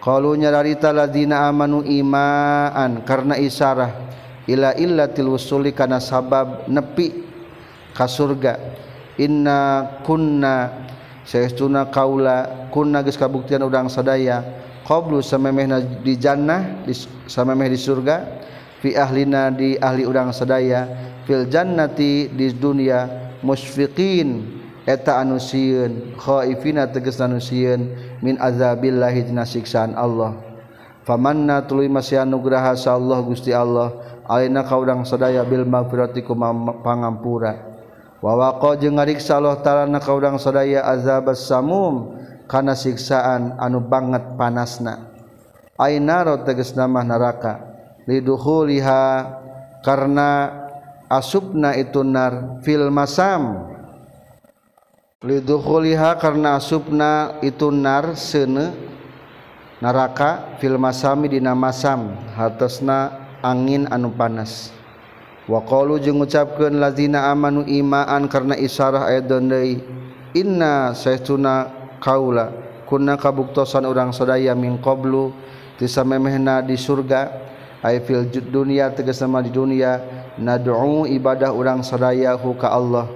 Qalunya 0.00 0.48
dari 0.48 0.76
ladina 0.76 1.48
amanu 1.48 1.84
imaan 1.84 3.04
karena 3.04 3.36
isyarah 3.36 4.10
ila 4.48 4.72
illatil 4.76 5.32
wusuli 5.32 5.76
kana 5.76 6.00
sabab 6.00 6.66
nepi 6.66 7.24
ka 7.96 8.08
surga. 8.08 8.56
Inna 9.20 9.84
kunna 10.00 10.88
sayastuna 11.28 11.92
kaula 11.92 12.68
kunna 12.72 13.04
geus 13.04 13.20
kabuktian 13.20 13.60
urang 13.60 13.92
sadaya 13.92 14.40
qoblu 14.90 15.22
samemehna 15.22 16.02
di 16.02 16.18
jannah 16.18 16.82
di, 16.82 16.90
samemeh 17.30 17.70
di 17.70 17.78
surga 17.78 18.16
fi 18.82 18.98
ahlina 18.98 19.54
di 19.54 19.78
ahli 19.78 20.02
urang 20.02 20.34
sedaya 20.34 20.90
fil 21.30 21.46
jannati 21.46 22.26
di 22.34 22.50
dunia 22.50 23.30
musfiqin 23.46 24.58
eta 24.82 25.22
anu 25.22 25.38
sieun 25.38 26.18
khaifina 26.18 26.90
tegas 26.90 27.22
anu 27.22 27.38
sieun 27.38 27.94
min 28.18 28.34
azabillahi 28.42 29.30
dina 29.30 29.46
siksaan 29.46 29.94
Allah. 29.94 30.34
Famanna 31.06 31.62
tuluy 31.64 31.86
masih 31.86 32.18
anugraha 32.18 32.74
sa 32.74 32.98
Allah 32.98 33.22
Gusti 33.22 33.54
Allah 33.54 33.94
alina 34.26 34.66
ka 34.66 34.74
urang 34.74 35.06
sadaya 35.06 35.46
bil 35.46 35.62
magfirati 35.62 36.26
ku 36.26 36.34
pangampura. 36.82 37.70
Wa 38.20 38.36
waqa 38.36 38.76
jeung 38.82 38.98
ngariksa 38.98 39.38
Allah 39.38 39.62
taala 39.62 39.86
na 39.86 40.02
ka 40.02 40.10
urang 40.12 40.36
sadaya 40.36 40.82
azabas 40.82 41.46
samum 41.46 42.18
karena 42.50 42.74
siksaan 42.74 43.54
anu 43.62 43.78
banget 43.78 44.34
panasna. 44.34 45.06
Ainaro 45.78 46.42
teges 46.42 46.74
nama 46.74 47.06
neraka 47.06 47.62
liduhuliha 48.10 49.30
karena 49.86 50.50
asubna 51.06 51.78
itu 51.78 52.02
nar 52.02 52.58
fil 52.66 52.90
masam. 52.90 53.70
Liduhuliha 55.22 56.18
karena 56.18 56.58
asubna 56.58 57.38
itu 57.38 57.70
nar 57.70 58.18
sene 58.18 58.74
neraka 59.78 60.58
fil 60.58 60.74
masami 60.74 61.30
dina 61.30 61.54
masam 61.54 62.18
hartosna 62.34 63.14
angin 63.46 63.86
anu 63.94 64.10
panas. 64.10 64.74
Wa 65.46 65.62
qalu 65.62 66.02
jeung 66.02 66.18
ngucapkeun 66.18 66.82
lazina 66.82 67.30
amanu 67.30 67.62
imaan 67.62 68.26
karena 68.26 68.58
isyarah 68.58 69.06
ayat 69.06 69.30
deui 69.30 69.82
inna 70.36 70.94
saytuna 70.94 71.79
kaula. 72.00 72.50
Kunna 72.88 73.14
kabuktosan 73.14 73.86
urang 73.86 74.10
sadaya 74.10 74.56
min 74.56 74.80
qablu. 74.80 75.30
Tisa 75.76 76.02
memehna 76.02 76.64
di 76.64 76.74
surga. 76.74 77.30
Ay 77.84 78.00
fil 78.02 78.26
dunya 78.28 78.90
tegesama 78.90 79.38
di 79.44 79.52
dunia. 79.52 80.00
Nad'u 80.40 81.04
ibadah 81.06 81.52
urang 81.52 81.84
sadaya 81.84 82.34
hu 82.34 82.56
ka 82.56 82.72
Allah. 82.72 83.06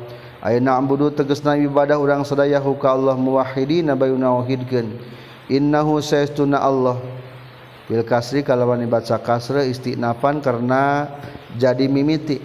Ay 0.45 0.61
na'budu 0.61 1.09
tegesna 1.09 1.57
ibadah 1.57 1.97
urang 1.97 2.23
sadaya 2.23 2.61
hu 2.61 2.77
ka 2.77 2.93
Allah. 2.93 3.17
Muwahhidina 3.17 3.97
bayuna 3.97 4.31
wahidkeun. 4.39 5.01
Innahu 5.49 5.99
saystuna 6.05 6.61
Allah. 6.61 7.01
Bil 7.85 8.01
kasri 8.01 8.41
kalawan 8.41 8.81
dibaca 8.81 9.21
kasra 9.21 9.61
istinafan 9.61 10.41
karena 10.41 11.05
jadi 11.61 11.85
mimiti. 11.85 12.41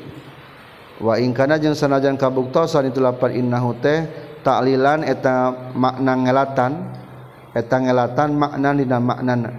Wa 0.99 1.15
ingkana 1.15 1.55
jeung 1.55 1.79
sanajan 1.79 2.19
kabuktosan 2.19 2.91
itu 2.91 2.99
lapan 2.99 3.39
innahu 3.39 3.71
teh 3.79 4.03
taklilan 4.45 5.03
eta 5.05 5.51
makna 5.75 6.13
ngelatan 6.15 6.73
eta 7.55 7.75
ngelatan 7.79 8.29
makna 8.35 8.69
dina 8.75 8.97
maknana. 8.97 9.51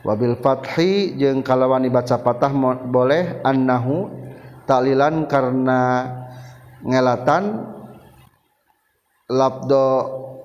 Wabil 0.00 0.40
fathi 0.40 1.12
jeung 1.20 1.44
kalawan 1.44 1.84
dibaca 1.84 2.16
patah 2.20 2.52
boleh 2.88 3.44
annahu 3.44 4.08
taklilan 4.64 5.28
karena 5.28 6.08
ngelatan 6.80 7.68
labdo 9.28 9.86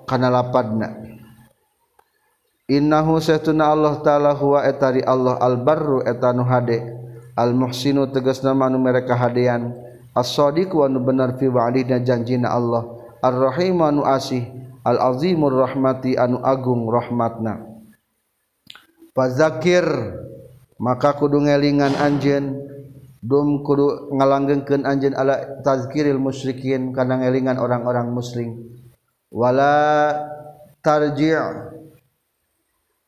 kana 0.04 0.28
lapadna. 0.28 1.06
Innahu 2.66 3.22
saytuna 3.22 3.70
Allah 3.70 4.02
taala 4.02 4.34
huwa 4.34 4.66
etari 4.66 5.00
Allah 5.06 5.38
albarru 5.38 6.02
etanu 6.02 6.42
hade. 6.42 6.82
Al 7.36 7.52
muhsinu 7.52 8.10
tegasna 8.10 8.56
manu 8.56 8.80
mereka 8.80 9.12
hadean. 9.14 9.76
As-sadiq 10.16 10.72
wa 10.72 10.88
nu 10.88 11.04
benar 11.04 11.36
fi 11.36 11.46
wa'dina 11.46 12.00
janjina 12.00 12.48
Allah. 12.48 12.95
ar-rahim 13.22 13.80
anu 13.84 14.02
asih 14.04 14.44
al-azimur 14.86 15.52
rahmati 15.52 16.14
anu 16.14 16.40
agung 16.40 16.86
rahmatna. 16.88 17.64
Fazakir 19.16 19.84
maka 20.76 21.16
kudu 21.16 21.44
ngelingan 21.44 21.96
anjeun 21.96 22.60
dum 23.24 23.64
kudu 23.64 24.12
ngalanggengkeun 24.12 24.84
anjeun 24.84 25.16
ala 25.16 25.62
tazkiril 25.64 26.20
musyrikin 26.20 26.92
kana 26.92 27.20
ngelingan 27.24 27.56
orang-orang 27.56 28.12
muslim. 28.12 28.76
Wala 29.32 30.14
tarji' 30.84 31.34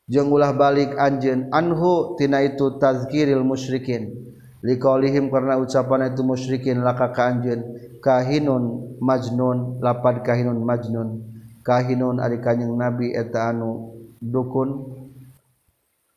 jeung 0.08 0.32
ulah 0.32 0.56
balik 0.56 0.96
anjeun 0.96 1.52
anhu 1.52 2.16
tina 2.16 2.40
itu 2.42 2.80
tazkiril 2.80 3.44
musyrikin. 3.44 4.27
liqaulihim 4.64 5.30
karena 5.30 5.58
ucapan 5.58 6.10
itu 6.10 6.22
musyrikin 6.26 6.82
laka 6.82 7.14
ka 7.14 7.30
anjeun 7.30 7.62
kahinun 7.98 8.96
majnun 9.02 9.82
lapad 9.82 10.22
kahinun 10.22 10.62
majnun. 10.62 11.24
Kahinun 11.68 12.16
ari 12.16 12.40
kanjing 12.40 12.72
nabi 12.72 13.12
eta 13.12 13.52
anu 13.52 13.92
dukun. 14.24 14.96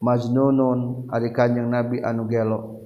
Majnunun 0.01 1.11
ari 1.11 1.29
kanjing 1.35 1.67
nabi 1.67 1.99
anu 1.99 2.25
gelo. 2.25 2.79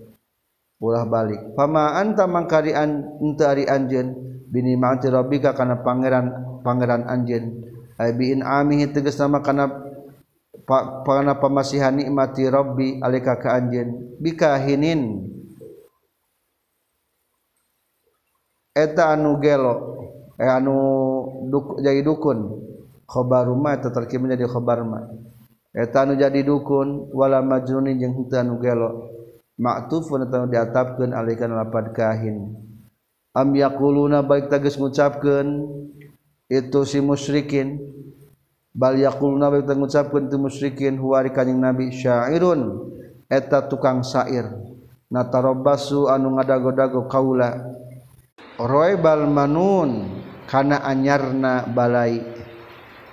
Ulah 0.82 1.06
balik. 1.08 1.54
Pama 1.54 1.96
anta 1.96 2.26
mangkari 2.26 2.74
an 2.74 3.22
ente 3.22 3.46
ari 3.46 3.70
anjeun. 3.70 4.18
Bini 4.50 4.74
ma'ati 4.74 5.14
rabbika 5.14 5.54
kana 5.54 5.86
pangeran 5.86 6.60
pangeran 6.66 7.06
anjeun. 7.06 7.70
Ai 7.96 8.12
bi 8.18 8.36
in'amihi 8.36 8.92
tegas 8.92 9.16
nama 9.22 9.40
kana 9.40 9.72
pa, 10.68 11.06
kana 11.06 11.38
pamasihan 11.40 11.96
nikmati 11.96 12.50
rabbi 12.50 13.00
alika 13.00 13.38
ka 13.40 13.56
anjeun. 13.62 14.18
Bikahinin 14.20 15.32
eta 18.76 19.16
anu 19.16 19.40
gelo 19.40 19.96
eh, 20.36 20.52
anu 20.52 20.76
duk, 21.48 21.80
jadi 21.80 22.04
dukun. 22.04 22.68
Khobar 23.06 23.46
rumah 23.46 23.78
eta 23.78 23.94
terkir 23.94 24.18
menjadi 24.18 24.50
khobar 24.50 24.82
ma 24.82 25.06
eta 25.76 26.08
anu 26.08 26.16
jadi 26.16 26.42
dukun 26.42 27.12
wala 27.12 27.44
majnunin 27.44 28.00
jeung 28.00 28.16
henteu 28.16 28.40
anu 28.40 28.60
gelo. 28.60 28.90
Ma'tufun 29.56 30.28
eta 30.28 30.44
anu 30.44 30.48
diatapkeun 30.52 31.16
alihkan 31.16 31.52
lapad 31.56 31.96
kahin. 31.96 32.56
Am 33.36 33.52
yaquluna 33.52 34.24
baik 34.24 34.48
tagis 34.48 34.80
ngucapkeun 34.80 35.68
itu 36.48 36.80
si 36.88 37.04
musyrikin. 37.04 37.80
Bal 38.76 38.96
yaquluna 39.00 39.52
baik 39.52 39.68
tagis 39.68 39.80
ngucapkeun 39.80 40.32
tu 40.32 40.40
musyrikin 40.40 40.96
huwa 41.00 41.24
kanjing 41.28 41.60
nabi 41.60 41.92
syairun. 41.92 42.92
Eta 43.28 43.68
tukang 43.68 44.04
syair. 44.04 44.48
Natarabbasu 45.12 46.08
anu 46.08 46.40
ngadago-dago 46.40 47.12
kaula. 47.12 47.60
Roy 48.56 48.96
Balmanun 48.96 50.24
kana 50.48 50.80
anyarna 50.80 51.68
balai. 51.68 52.24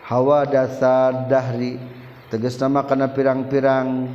Hawa 0.06 0.46
dasar 0.46 1.26
dahri 1.26 1.78
teges 2.30 2.58
nama 2.62 2.86
karena 2.86 3.10
pirang-pirang 3.10 4.06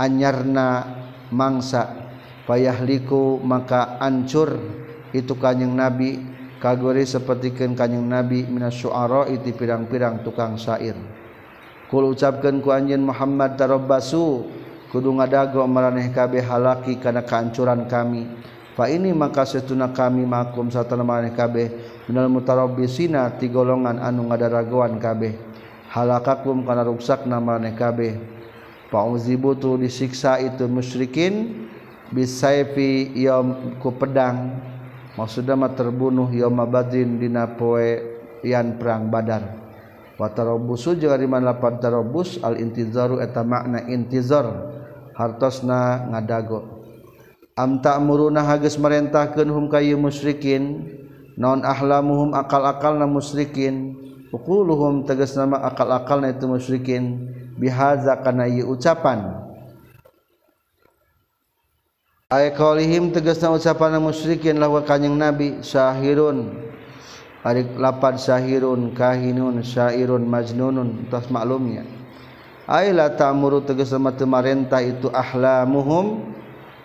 anyarna 0.00 0.88
mangsa. 1.28 2.08
Payahliku 2.48 3.38
maka 3.44 4.00
ancur 4.00 4.56
itu 5.12 5.36
kanyeng 5.36 5.76
nabi. 5.76 6.16
Kagori 6.60 7.08
sepertikan 7.08 7.72
kanyeng 7.72 8.04
nabi 8.04 8.44
minas 8.44 8.76
syuara 8.76 9.28
itu 9.28 9.52
pirang-pirang 9.56 10.24
tukang 10.24 10.60
syair. 10.60 10.96
Kul 11.88 12.12
ucapkan 12.12 12.60
ku 12.60 12.68
anjeun 12.72 13.04
Muhammad 13.04 13.56
tarabbasu 13.56 14.44
kudu 14.92 15.08
ngadago 15.12 15.64
maraneh 15.64 16.12
kabeh 16.12 16.44
halaki 16.44 17.00
kana 17.00 17.24
kahancuran 17.24 17.88
kami. 17.88 18.28
Fa 18.80 18.88
ini 18.88 19.12
maka 19.12 19.44
setuna 19.44 19.92
kami 19.92 20.24
makum 20.24 20.72
satana 20.72 21.04
maraneh 21.04 21.36
kabeh. 21.36 21.68
Minal 22.08 22.32
mutarabbisina 22.32 23.28
ti 23.36 23.52
golongan 23.52 24.00
anu 24.00 24.24
ngadaragoan 24.32 24.96
kabeh. 24.96 25.36
Halakakum 25.92 26.64
kana 26.64 26.88
ruksak 26.88 27.28
nama 27.28 27.60
kabeh. 27.76 28.16
Fauzibutu 28.88 29.76
disiksa 29.76 30.40
itu 30.40 30.64
musyrikin 30.64 31.68
bisaifi 32.08 33.12
yaum 33.20 33.76
ku 33.84 33.92
pedang. 33.92 34.56
Maksudna 35.20 35.60
mah 35.60 35.76
terbunuh 35.76 36.32
yaum 36.32 36.64
badrin 36.64 37.20
dina 37.20 37.52
poe 37.52 38.00
yan 38.40 38.80
perang 38.80 39.12
badar. 39.12 39.60
Wa 40.16 40.32
tarabbusu 40.32 40.96
jeung 40.96 41.12
ari 41.12 41.28
lapan 41.28 41.76
tarabbus 41.76 42.40
al 42.40 42.56
intizaru 42.56 43.20
eta 43.20 43.44
makna 43.44 43.84
intizar. 43.92 44.48
Hartosna 45.12 46.08
ngadago 46.08 46.79
am 47.60 47.84
ta'muruna 47.84 48.40
hageus 48.40 48.80
merentahkeun 48.80 49.52
hum 49.52 49.68
kayu 49.68 50.00
musyrikin. 50.00 50.88
Non 51.36 51.60
ahlamuhum 51.60 52.32
akal-akalna 52.32 53.04
musyrikin. 53.04 53.96
Ukuluhum 54.32 55.04
tegas 55.04 55.36
nama 55.36 55.60
akal-akal 55.68 56.24
na 56.24 56.32
itu 56.32 56.48
musyrikin. 56.48 57.28
Bihaza 57.60 58.16
kana 58.24 58.48
ieu 58.48 58.72
ucapan. 58.72 59.36
Ay 62.30 62.54
nama 62.54 63.58
ucapan 63.58 63.98
musyrikin 63.98 64.56
lawa 64.56 64.86
kanjing 64.86 65.18
Nabi 65.18 65.66
sahirun 65.66 66.70
ari 67.42 67.66
lapad 67.74 68.22
sahirun 68.22 68.94
kahinun 68.94 69.64
syairun 69.66 70.22
majnunun 70.30 71.10
tas 71.10 71.26
maklumnya. 71.26 71.82
Ay 72.70 72.94
la 72.94 73.10
ta'muru 73.10 73.66
tegas 73.66 73.90
nama 73.90 74.14
teu 74.14 74.30
marentah 74.30 74.78
itu 74.78 75.10
ahlamuhum 75.10 76.38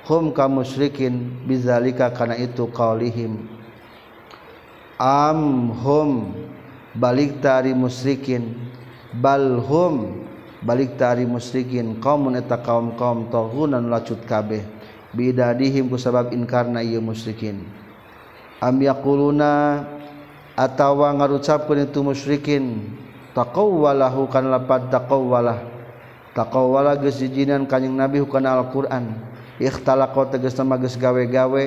hum 0.06 0.30
ka 0.32 0.46
musyrikin 0.46 1.34
bizalika 1.50 2.14
kana 2.14 2.38
itu 2.38 2.70
qaulihim. 2.70 3.50
Am 5.02 5.74
hum 5.74 6.32
balik 6.96 7.42
tari 7.42 7.74
musyrikin. 7.74 8.54
Balhum 9.18 10.24
balik 10.62 10.96
tari 10.96 11.26
musyrikin. 11.26 11.98
Kaumun 12.00 12.38
eta 12.38 12.62
kaum 12.62 12.94
kaum 12.96 13.28
tohunan 13.34 13.90
lacut 13.90 14.22
kabeh. 14.30 14.62
Bidadihim 15.16 15.90
ku 15.90 15.98
sabab 15.98 16.32
inkarna 16.32 16.86
ieu 16.86 17.02
musyrikin. 17.02 17.66
Am 18.62 18.78
yaquluna 18.78 19.84
atawa 20.54 21.12
ngarucapkeun 21.18 21.90
itu 21.90 22.00
musyrikin. 22.06 22.94
Taqawwalahu 23.36 24.32
kan 24.32 24.48
lapad 24.48 24.88
taqawwalah. 24.88 25.60
Taqawwala 26.32 27.00
geus 27.00 27.20
jijinan 27.20 27.68
kanjing 27.68 27.96
nabi 27.96 28.24
kana 28.28 28.60
Al-Qur'an 28.60 29.35
ikhtalaqo 29.60 30.32
tegas 30.32 30.56
nama 30.60 30.76
geus 30.76 31.00
gawe-gawe 31.00 31.64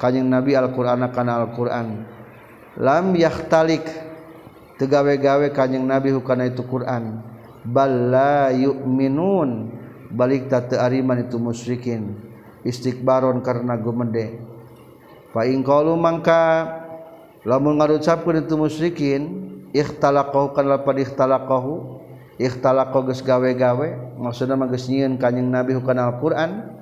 kanjing 0.00 0.24
Nabi 0.24 0.56
Al-Qur'an 0.56 1.04
kana 1.12 1.44
Al-Qur'an. 1.44 2.08
Lam 2.80 3.12
yahtalik 3.12 3.84
tegawe-gawe 4.80 5.52
kanjing 5.52 5.84
Nabi 5.84 6.16
hukana 6.16 6.48
itu 6.48 6.64
Qur'an. 6.64 7.20
Bal 7.64 8.08
la 8.08 8.48
yu'minun. 8.56 9.76
Balik 10.10 10.50
ta 10.50 10.64
ariman 10.80 11.22
itu 11.22 11.36
musyrikin. 11.38 12.16
Istighbaron 12.64 13.44
karena 13.44 13.78
gumende. 13.78 14.40
Fa 15.30 15.46
in 15.46 15.62
qalu 15.62 15.94
mangka 15.94 16.66
lamun 17.46 17.78
ngarucapkeun 17.78 18.42
itu 18.42 18.58
musyrikin 18.58 19.22
ikhtalaqahu 19.70 20.50
kana 20.50 20.76
lapad 20.76 20.98
ikhtalaqahu 20.98 22.02
ikhtalaqo 22.42 23.06
geus 23.06 23.22
gawe-gawe 23.22 24.18
maksudna 24.18 24.58
mah 24.58 24.66
geus 24.66 24.90
nyieun 24.90 25.14
kanjing 25.20 25.46
Nabi 25.46 25.78
hukana 25.78 26.10
Al-Qur'an 26.10 26.79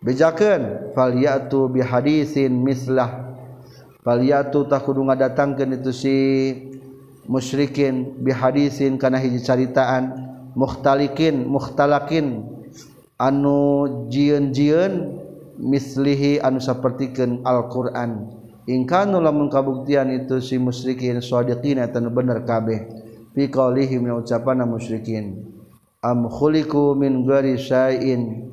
bejaken 0.00 0.92
falyatu 0.96 1.68
bihadisin 1.68 2.52
mislah. 2.52 3.36
Falyatu 4.00 4.64
tak 4.64 4.88
kudu 4.88 5.04
ngadatangkeun 5.04 5.76
itu 5.76 5.92
si 5.92 6.16
musyrikin 7.28 8.16
bihadisin 8.24 8.96
kana 8.96 9.20
hiji 9.20 9.44
caritaan 9.44 10.16
mukhtalikin 10.56 11.44
mukhtalakin 11.46 12.48
anu 13.20 14.08
jieun-jieun 14.08 15.20
mislihi 15.60 16.40
anu 16.40 16.58
sapertikeun 16.58 17.44
Al-Qur'an. 17.44 18.40
Ingkanu 18.64 19.20
lamun 19.20 19.52
kabuktian 19.52 20.08
itu 20.14 20.40
si 20.40 20.56
musyrikin 20.56 21.20
shadiqin 21.20 21.76
eta 21.76 22.00
bener 22.00 22.48
kabeh. 22.48 22.88
Fi 23.36 23.52
qaulihim 23.52 24.08
ucapan 24.16 24.64
musyrikin. 24.64 25.44
Am 26.00 26.24
khuliqu 26.24 26.96
min 26.96 27.28
ghairi 27.28 27.60
syai'in. 27.60 28.49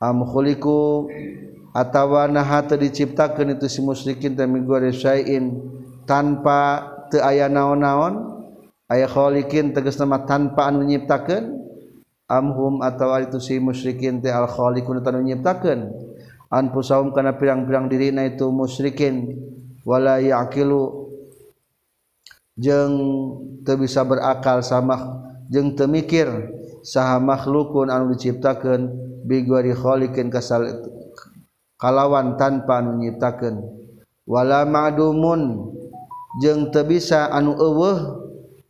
amkhuliku 0.00 1.06
atawa 1.76 2.26
naha 2.26 2.64
teu 2.66 2.80
diciptakeun 2.80 3.54
itu 3.54 3.68
si 3.68 3.84
musyrikin 3.84 4.34
teh 4.34 4.48
migore 4.48 4.90
syai'in 4.90 5.60
tanpa 6.08 6.88
teu 7.12 7.20
aya 7.22 7.46
naon-naon 7.46 8.42
aya 8.90 9.06
khaliqin 9.06 9.70
tegasna 9.70 10.08
mah 10.08 10.26
tanpa 10.26 10.66
anu 10.66 10.82
nyiptakeun. 10.88 11.60
Amhum 12.30 12.78
atawa 12.78 13.26
itu 13.26 13.42
si 13.42 13.58
musyrikin 13.58 14.22
teh 14.22 14.30
al 14.30 14.46
khaliqun 14.46 15.02
anu 15.02 15.20
nyiptakeun. 15.22 15.90
Anfusahum 16.50 17.10
kana 17.14 17.34
pirang-pirang 17.34 17.90
dirina 17.90 18.22
itu 18.26 18.50
musyrikin. 18.54 19.34
Wala 19.82 20.22
yaqilu 20.22 21.10
jeung 22.54 22.94
teu 23.66 23.74
bisa 23.78 24.06
berakal 24.06 24.62
sama 24.62 25.26
jeung 25.50 25.74
teu 25.74 25.90
mikir 25.90 26.30
saha 26.86 27.18
makhlukun 27.18 27.90
anu 27.90 28.14
diciptakeun. 28.14 29.09
bigwari 29.24 29.76
kholikin 29.76 30.32
kasal 30.32 30.64
kalawan 31.80 32.36
tanpa 32.36 32.84
anu 32.84 33.00
nyiptakeun. 33.00 33.56
Wala 34.28 34.68
ma'dumun 34.68 35.72
jeung 36.44 36.70
teu 36.70 36.86
bisa 36.86 37.32
anu 37.32 37.56
eueuh 37.56 38.20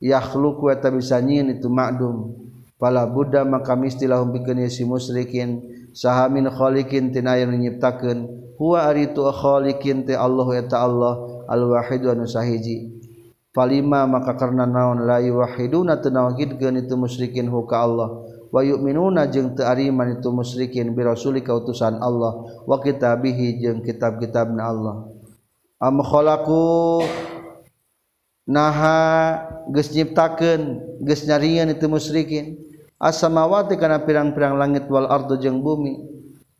yakhluq 0.00 0.62
wa 0.62 0.74
bisa 0.78 1.18
nyin 1.20 1.58
itu 1.58 1.66
ma'dum. 1.68 2.38
Pala 2.80 3.04
buddha 3.04 3.44
maka 3.44 3.76
mistilahum 3.76 4.32
bikeun 4.32 4.64
si 4.72 4.88
musyrikin 4.88 5.60
saha 5.92 6.32
min 6.32 6.48
khaliqin 6.48 7.12
tina 7.12 7.36
anu 7.36 7.58
nyiptakeun. 7.58 8.40
Huwa 8.56 8.88
ari 8.88 9.12
tu 9.12 9.26
khaliqin 9.26 10.06
Allah 10.14 10.46
ya 10.56 10.64
ta 10.64 10.86
Allah 10.86 11.44
al 11.50 11.66
wahid 11.68 12.06
anu 12.06 12.24
sahiji. 12.24 12.96
Palima 13.50 14.06
maka 14.06 14.38
karena 14.38 14.62
naon 14.62 15.10
la 15.10 15.18
yuwahiduna 15.18 15.98
teu 15.98 16.14
itu 16.38 16.94
musyrikin 16.94 17.50
huka 17.50 17.82
Allah. 17.82 18.29
wayuk 18.50 18.82
minuna 18.82 19.30
jeng 19.30 19.54
teariman 19.54 20.18
itu 20.18 20.28
musyrikin 20.30 20.94
birasuli 20.94 21.42
kautusan 21.42 21.98
Allah. 22.02 22.46
Wa 22.66 22.82
kitabihi 22.82 23.62
jeng 23.62 23.82
kitab-kitab 23.82 24.50
na 24.54 24.70
Allah. 24.70 24.96
Am 25.80 26.02
khalaqu 26.04 27.02
naha 28.50 29.00
geus 29.70 29.94
nyiptakeun 29.94 30.62
geus 31.06 31.24
nyarian 31.24 31.70
itu 31.70 31.86
musyrikin. 31.86 32.58
As-samawati 33.00 33.80
kana 33.80 34.04
pirang-pirang 34.04 34.60
langit 34.60 34.84
wal 34.92 35.08
ardu 35.08 35.40
jeung 35.40 35.64
bumi. 35.64 35.96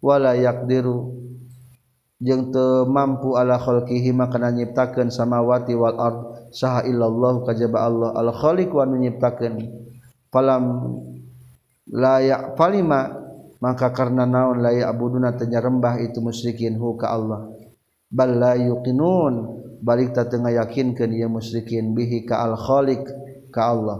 Wala 0.01 0.33
yaqdiru 0.33 1.21
jeung 2.17 2.49
teu 2.49 2.89
mampu 2.89 3.37
ala 3.37 3.61
khalqihi 3.61 4.17
makana 4.17 4.49
nyiptakeun 4.49 5.13
samawati 5.13 5.77
wal 5.77 6.01
ard. 6.01 6.19
Saha 6.57 6.89
illallah 6.89 7.45
kajaba 7.45 7.79
Allah. 7.85 8.11
Al 8.17 8.33
khaliq 8.33 8.73
wa 8.73 8.89
nyiptakeun. 8.89 9.69
Falam 10.33 10.63
layak 11.91 12.55
palima 12.55 13.19
maka 13.61 13.93
karena 13.93 14.25
naon 14.25 14.65
layak 14.65 14.89
abuduna 14.89 15.37
tanya 15.37 15.61
rembah 15.61 16.01
itu 16.01 16.23
musyrikin 16.23 16.79
hu 16.81 16.97
ka 16.97 17.13
Allah. 17.13 17.51
Bal 18.11 18.41
la 18.41 18.53
yuqinun 18.57 19.63
balik 19.85 20.17
ta 20.17 20.27
tengah 20.27 20.51
yakinkeun 20.65 21.13
ieu 21.13 21.29
musyrikin 21.29 21.93
bihi 21.93 22.25
ka 22.25 22.41
al 22.41 22.57
khaliq 22.57 23.05
ka 23.53 23.71
Allah. 23.71 23.99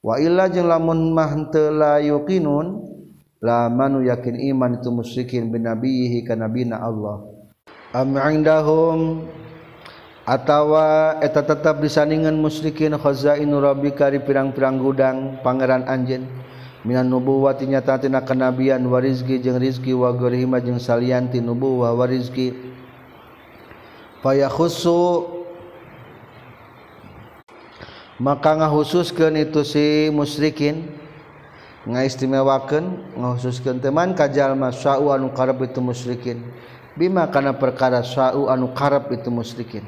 Wa 0.00 0.22
illa 0.22 0.48
jeung 0.48 0.70
lamun 0.70 1.12
mah 1.12 1.28
henteu 1.34 1.74
la 1.74 1.98
yuqinun 2.00 2.86
lamanu 3.42 4.06
yakin 4.06 4.38
iman 4.54 4.80
itu 4.80 4.88
musyrikin 4.88 5.52
binabihi 5.52 6.24
ka 6.24 6.34
nabina 6.34 6.80
Allah. 6.80 7.26
Am 7.92 8.16
indahum 8.16 9.28
atawa 10.26 11.20
eta 11.22 11.44
tetap 11.44 11.78
disandingan 11.84 12.34
musyrikin 12.34 12.96
khazainu 12.98 13.60
rabbika 13.60 14.10
di 14.10 14.24
pirang-pirang 14.24 14.80
gudang 14.80 15.16
pangeran 15.44 15.84
anjeun. 15.86 16.45
Minan 16.86 17.10
nubuwati 17.10 17.66
nyata 17.66 17.98
tina 17.98 18.22
kenabian 18.22 18.78
wa 18.86 19.02
warizki 19.02 19.42
jeung 19.42 19.58
rizki 19.58 19.90
wa 19.90 20.14
ghairihima 20.14 20.62
jeung 20.62 20.78
salianti 20.78 21.42
nubuwah 21.42 21.90
wa 21.90 22.06
rizki 22.06 22.54
fayakhussu 24.22 25.26
maka 28.22 28.54
ngahususkeun 28.62 29.34
itu 29.34 29.66
si 29.66 30.14
musyrikin 30.14 30.86
ngaistimewakeun 31.90 33.18
ngahususkeun 33.18 33.82
teman 33.82 34.14
ka 34.14 34.30
jalma 34.30 34.70
sa'u 34.70 35.10
anu 35.10 35.34
karep 35.34 35.66
itu 35.66 35.82
musyrikin. 35.82 36.38
Bima 36.94 37.26
kana 37.34 37.58
perkara 37.58 38.06
sa'u 38.06 38.46
anu 38.46 38.70
karep 38.70 39.10
itu 39.10 39.26
musyrikin. 39.26 39.82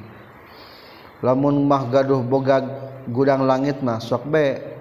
Lamun 1.23 1.63
mah 1.63 1.87
gaduh 1.95 2.27
boga 2.27 2.59
gudang 3.07 3.47
langit 3.47 3.79
mah 3.87 4.03
sok 4.03 4.27
be. 4.27 4.78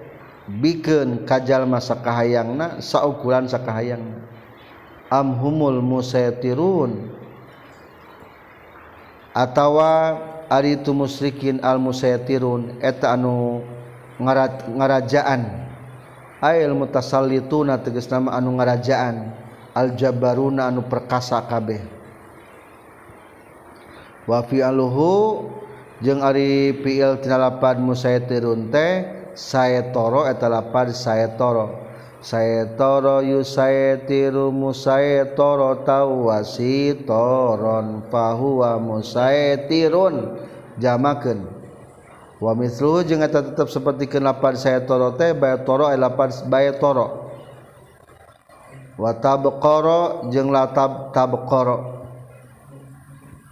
bikin 0.48 1.28
kajal 1.28 1.68
masa 1.68 2.00
kahayangna 2.00 2.80
saukuran 2.80 3.52
sakahayangna 3.52 4.24
amhumul 5.12 5.84
musaytirun 5.84 7.12
atawa 9.36 10.20
ari 10.48 10.80
itu 10.80 10.96
musyrikin 10.96 11.60
al 11.60 11.78
musaytirun 11.78 12.80
eta 12.80 13.14
anu 13.14 13.62
ngarat 14.18 14.66
ngarajaan. 14.72 15.42
Ail 16.38 16.70
mutasallituna 16.78 17.82
tegas 17.82 18.10
nama 18.14 18.38
anu 18.38 18.58
ngarajaan. 18.58 19.34
Al 19.78 19.94
jabaruna 19.94 20.70
anu 20.70 20.86
perkasa 20.86 21.42
kabeh. 21.46 21.82
Wa 24.26 24.42
fi 24.46 24.62
aluhu 24.62 25.50
jeung 26.02 26.22
ari 26.22 26.78
fi'il 26.82 27.22
tinalapan 27.22 27.82
musaytirun 27.82 28.70
teh 28.70 29.17
saya 29.38 29.86
eta 30.26 30.50
lapar 30.50 30.90
saya 30.90 31.38
toro 31.38 31.86
saya 32.18 32.66
toro 32.74 33.22
yu 33.22 33.46
saya 33.46 34.02
tiru 34.02 34.50
tawasi 35.86 37.06
toron 37.06 38.02
fahuwa 38.10 38.82
musaya 38.82 39.62
jamakeun. 40.82 41.46
Wa 42.38 42.54
mithluhu 42.54 43.02
jeung 43.06 43.22
eta 43.22 43.42
tetep 43.42 43.70
seperti 43.70 44.10
kenapar 44.10 44.58
saya 44.58 44.82
teh 44.82 45.34
baya 45.34 45.62
toro 45.62 45.90
e 45.94 45.98
lapar 45.98 46.34
baya 46.50 46.74
wa 48.98 49.12
tabqara 49.14 50.26
jeung 50.34 50.50
latab 50.50 51.14
tabqara 51.14 51.78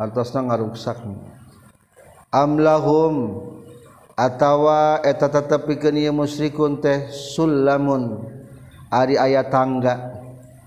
artosna 0.02 0.42
ngaruksak. 0.52 0.98
Amlahum 2.34 3.16
atawa 4.16 5.04
eta 5.04 5.28
tetep 5.28 5.68
pikeun 5.68 6.00
ieu 6.00 6.16
musyrikun 6.16 6.80
teh 6.80 7.12
sulamun 7.12 8.24
ari 8.88 9.20
aya 9.20 9.44
tangga. 9.52 10.16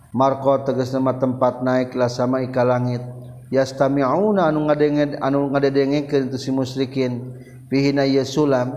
Marqa 0.08 0.64
tegasna 0.64 1.04
mah 1.04 1.16
tempat 1.20 1.60
naik 1.60 1.92
la 1.92 2.08
sama 2.08 2.40
ika 2.40 2.64
langit. 2.64 3.04
Yastami'una 3.52 4.48
anu 4.48 4.68
ngadenge 4.68 5.20
anu 5.20 5.52
ngadedengkeun 5.52 6.32
teu 6.32 6.40
si 6.40 6.48
musyrikin. 6.52 7.36
Fihi 7.68 7.92
na 7.92 8.08
sulam. 8.24 8.72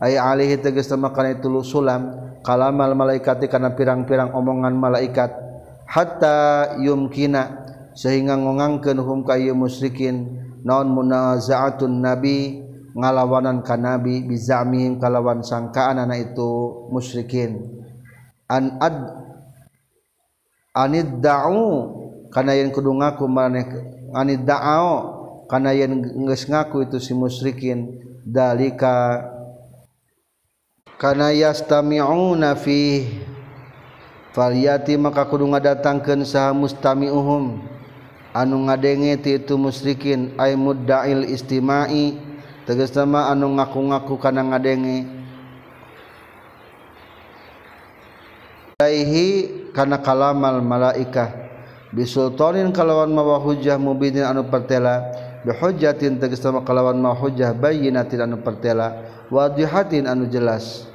Aya 0.00 0.24
alihi 0.32 0.60
tegasna 0.60 0.96
mah 0.96 1.12
kana 1.12 1.36
itu 1.36 1.48
sulam. 1.60 2.20
Kalamal 2.42 2.96
malaikati 2.96 3.46
kana 3.52 3.76
pirang-pirang 3.76 4.32
omongan 4.32 4.74
malaikat. 4.74 5.30
Hatta 5.84 6.74
yumkina. 6.80 7.68
Sehingga 7.92 8.40
ngongangkeun 8.40 8.96
hum 8.96 9.20
ka 9.28 9.36
ieu 9.36 9.52
musyrikin. 9.52 10.40
Naon 10.64 10.88
munazaatun 10.88 12.00
nabi. 12.00 12.64
ngalawanan 12.92 13.64
ka 13.64 13.76
nabi 13.80 14.24
bizamihim 14.24 15.00
kalawan 15.00 15.40
sangkaan 15.40 16.00
anak 16.00 16.32
itu 16.32 16.50
musyrikin 16.92 17.82
an 18.48 18.76
ad 18.80 18.96
anid 20.76 21.20
da'u 21.20 21.64
kana 22.32 22.56
yen 22.56 22.72
kudu 22.72 22.92
ngaku 22.92 23.24
maneh 23.28 23.64
anid 24.12 24.44
da'u 24.44 25.46
kana 25.48 25.72
yen 25.72 26.04
geus 26.28 26.48
ngaku 26.48 26.88
itu 26.88 27.00
si 27.00 27.12
musyrikin 27.16 28.00
dalika 28.24 29.24
kana 31.02 31.34
yastami'una 31.34 32.54
fi 32.54 33.04
falyati 34.32 34.96
maka 34.96 35.28
kudu 35.28 35.44
ngadatangkeun 35.50 36.24
saha 36.24 36.56
mustami'uhum. 36.56 37.60
Anu 38.32 38.64
ngadenge 38.64 39.20
ti 39.20 39.30
itu 39.36 39.60
musyrikin 39.60 40.32
ay 40.40 40.56
mudda'il 40.56 41.28
istima'i. 41.28 42.31
tegestama 42.64 43.30
anu 43.30 43.54
ngaku-ngaku 43.58 44.14
kana 44.18 44.42
ngadenge 44.46 45.22
Aihi 48.82 49.26
kana 49.70 50.02
kalamal 50.02 50.58
malaikah. 50.58 51.30
Bisultanin 51.94 52.74
kalawan 52.74 53.14
mawa 53.14 53.38
hujjah 53.38 53.78
mubinin 53.78 54.26
anu 54.26 54.50
pertela. 54.50 55.06
Bihujjatin 55.46 56.18
tegestama 56.18 56.66
kalawan 56.66 56.98
mawa 56.98 57.14
hujjah 57.14 57.54
bayyinatin 57.54 58.26
anu 58.26 58.42
pertela. 58.42 59.06
Wadihatin 59.30 60.10
anu 60.10 60.26
jelas. 60.26 60.90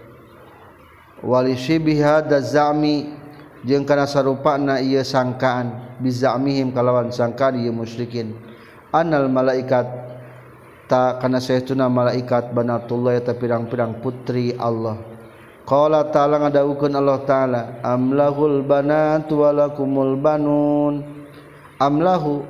Wali 1.23 1.56
syibiha 1.56 2.27
dazami. 2.27 3.15
Jeung 3.63 3.88
kana 3.88 4.03
sarupana 4.03 4.84
ieu 4.84 5.01
sangkaan. 5.01 5.97
Bizamihim 6.03 6.75
kalawan 6.75 7.08
sangkaan 7.10 7.56
ieu 7.63 7.71
musyrikin. 7.71 8.36
Anal 8.91 9.32
malaikat. 9.32 10.06
ta 10.88 11.19
kana 11.19 11.43
saytuna 11.43 11.91
malaikat 11.91 12.56
Banatullah 12.56 13.19
atau 13.19 13.36
pirang-pirang 13.36 14.00
putri 14.00 14.56
Allah. 14.56 14.97
Qala 15.67 16.08
ta'ala 16.08 16.47
ngadawukeun 16.47 16.95
Allah 16.95 17.19
ta'ala 17.28 17.62
amlahul 17.84 18.63
banatu 18.63 19.43
walakumul 19.43 20.15
banun. 20.15 21.04
Amlahu 21.78 22.47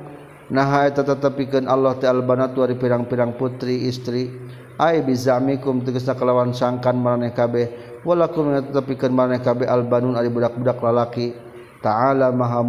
nah 0.48 0.86
eta 0.86 1.02
tetepikeun 1.02 1.66
Allah 1.66 1.98
ta'ala 1.98 2.22
banatu 2.22 2.62
ari 2.62 2.78
pirang-pirang 2.78 3.34
putri 3.34 3.90
istri. 3.90 4.30
Ai 4.78 5.02
bizamikum 5.02 5.82
tegasna 5.82 6.14
kalawan 6.14 6.54
sangkan 6.54 6.94
maraneh 6.94 7.34
kabeh. 7.34 7.98
Walakum 8.06 8.54
tetepikeun 8.54 9.10
maraneh 9.10 9.42
kabeh 9.42 9.66
albanun 9.66 10.14
ari 10.14 10.30
budak-budak 10.30 10.78
lalaki. 10.78 11.34
Ta'ala 11.82 12.30
maha 12.30 12.62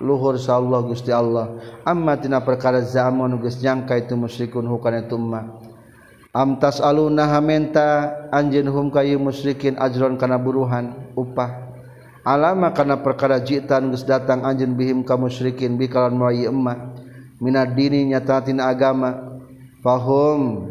luhur 0.00 0.40
Allah 0.48 0.80
Gusti 0.82 1.12
Allah. 1.12 1.60
Amma 1.84 2.16
tina 2.16 2.40
perkara 2.40 2.80
zaman 2.80 3.36
geus 3.38 3.60
nyangka 3.60 4.00
itu 4.00 4.16
musyrikun 4.16 4.66
hukana 4.66 5.04
itu 5.04 5.14
umma 5.14 5.60
am 6.30 6.62
tasaluna 6.62 7.26
hamenta 7.26 8.14
anjeun 8.30 8.70
hum 8.70 8.86
kayu 8.88 9.18
musyrikin 9.18 9.76
ajron 9.78 10.16
kana 10.16 10.38
buruhan 10.40 11.12
upah. 11.14 11.70
Alama 12.20 12.70
kana 12.76 13.00
perkara 13.00 13.40
jitan 13.40 13.92
geus 13.92 14.04
datang 14.04 14.44
anjeun 14.44 14.76
bihim 14.76 15.00
ka 15.04 15.16
musyrikin 15.16 15.76
bikalan 15.76 16.16
mayi 16.16 16.48
emma 16.48 16.96
minad 17.40 17.76
dini 17.76 18.08
nyata 18.08 18.44
tina 18.44 18.72
agama. 18.72 19.40
Fahum 19.80 20.68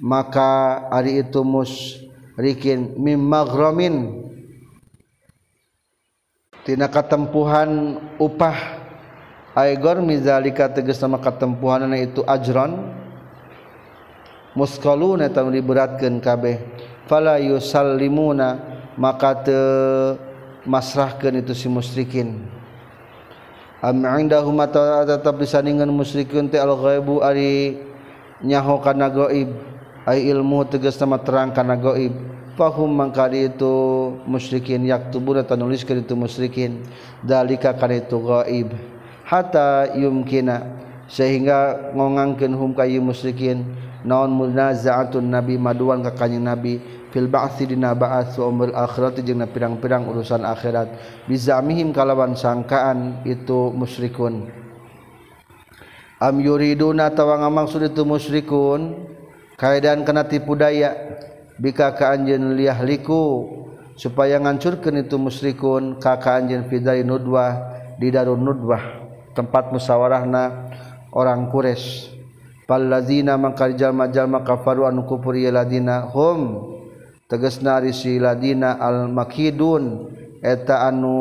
maka 0.00 0.88
ari 0.88 1.20
itu 1.20 1.40
musyrikin 1.44 2.96
mim 3.00 3.20
maghramin. 3.20 4.28
tina 6.68 6.84
katempuhan 6.84 7.96
upah. 8.20 8.76
Aigor 9.56 10.04
mizalika 10.04 10.68
tegas 10.68 11.00
nama 11.00 11.16
katempuhanana 11.16 11.96
itu 11.96 12.20
ajron. 12.28 12.92
Musqaluna 14.52 15.32
eta 15.32 15.40
diberatkeun 15.40 16.20
kabeh. 16.20 16.60
Fala 17.08 17.40
yusallimuna 17.40 18.60
maka 19.00 19.32
te 19.48 19.58
masrahkeun 20.68 21.40
itu 21.40 21.56
si 21.56 21.72
musyrikin. 21.72 22.44
Am 23.80 24.04
indahum 24.20 24.60
tetap 25.08 25.40
disandingan 25.40 25.88
musyrikin 25.88 26.52
teh 26.52 26.60
al 26.60 26.76
ghaibu 26.76 27.24
ari 27.24 27.80
nyaho 28.44 28.76
kana 28.84 29.08
gaib 29.08 29.56
ai 30.04 30.28
ilmu 30.28 30.68
tegas 30.68 31.00
nama 31.00 31.16
terang 31.16 31.50
kana 31.54 31.78
gaib 31.78 32.37
fahum 32.58 32.90
mangka 32.90 33.30
itu 33.30 34.10
musyrikin 34.26 34.82
yaktubuna 34.82 35.46
tanuliskeun 35.46 36.02
itu 36.02 36.18
musyrikin. 36.18 36.82
Dalika 37.22 37.70
kana 37.78 38.02
itu 38.02 38.18
gaib 38.18 38.74
hatta 39.22 39.94
yumkina. 39.94 40.66
Sehingga 41.06 41.94
ngongangkeun 41.94 42.52
hum 42.58 42.74
kayu 42.74 42.98
musyrikin. 42.98 43.62
Naon 44.02 44.34
munazaatun 44.34 45.30
nabi 45.30 45.54
maduan 45.54 46.02
ka 46.02 46.10
kanjing 46.18 46.42
nabi. 46.42 46.82
Fil 47.08 47.24
ba'thi 47.24 47.72
dina 47.72 47.96
ba'ats 47.96 48.36
wa 48.36 48.52
umur 48.52 48.68
akhirat 48.76 49.24
jeung 49.24 49.40
pirang-pirang 49.48 50.04
urusan 50.12 50.44
akhirat. 50.44 50.92
Bizamihim 51.24 51.94
kalawan 51.94 52.36
sangkaan 52.36 53.24
itu 53.24 53.72
musyrikun. 53.72 54.52
Am 56.20 56.36
yuriduna 56.36 57.08
tawa 57.14 57.40
ngamaksud 57.40 57.88
itu 57.88 58.04
musyrikun. 58.04 59.08
Kaedan 59.56 60.04
kana 60.04 60.28
tipu 60.28 60.52
daya 60.52 60.92
bika 61.58 61.94
ka 61.98 62.14
anjeun 62.14 62.54
liahliku 62.54 63.50
supaya 63.98 64.38
ngancurkeun 64.38 65.02
itu 65.02 65.18
musyrikun 65.18 65.98
ka 65.98 66.16
ka 66.22 66.38
anjeun 66.38 66.70
fidai 66.70 67.02
nudwah 67.02 67.78
di 67.98 68.14
darun 68.14 68.46
nudwah 68.46 68.98
tempat 69.34 69.70
musyawarahna 69.74 70.70
orang 71.14 71.46
Quraisy. 71.46 72.18
Palladzina 72.68 73.40
mangkal 73.40 73.80
jalma-jalma 73.80 74.44
kafaru 74.44 74.84
anu 74.84 75.08
kufur 75.08 75.32
ladina 75.32 76.04
hum 76.12 76.68
tegasna 77.24 77.80
ari 77.80 77.96
si 77.96 78.20
ladina 78.20 78.76
al 78.76 79.08
makidun 79.08 80.12
eta 80.44 80.84
anu 80.84 81.16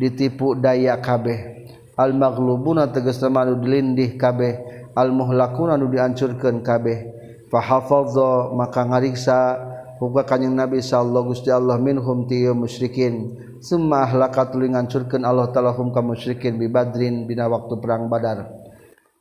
ditipu 0.00 0.56
daya 0.56 0.96
kabeh. 1.04 1.68
Al 2.00 2.16
maghlubuna 2.16 2.88
tegasna 2.88 3.28
anu 3.44 3.60
dilindih 3.60 4.16
kabeh 4.16 4.88
al 4.96 5.12
muhlakun 5.12 5.68
anu 5.68 5.92
diancurkeun 5.92 6.64
kabeh. 6.64 7.17
fahafadha 7.48 8.54
maka 8.54 8.84
ngariksa. 8.84 9.68
Hukum 9.98 10.22
kanjing 10.22 10.54
Nabi 10.54 10.78
sallallahu 10.78 11.34
Gusti 11.34 11.50
Allah 11.50 11.74
minhum 11.74 12.22
ti 12.30 12.46
musyrikin. 12.46 13.34
Summa 13.58 14.06
ahlakat 14.06 14.54
tuluy 14.54 14.70
ngancurkeun 14.70 15.26
Allah 15.26 15.50
taala 15.50 15.74
hum 15.74 15.90
ka 15.90 15.98
musyrikin 15.98 16.54
bi 16.54 16.70
badrin 16.70 17.26
dina 17.26 17.50
waktu 17.50 17.82
perang 17.82 18.06
badar. 18.06 18.46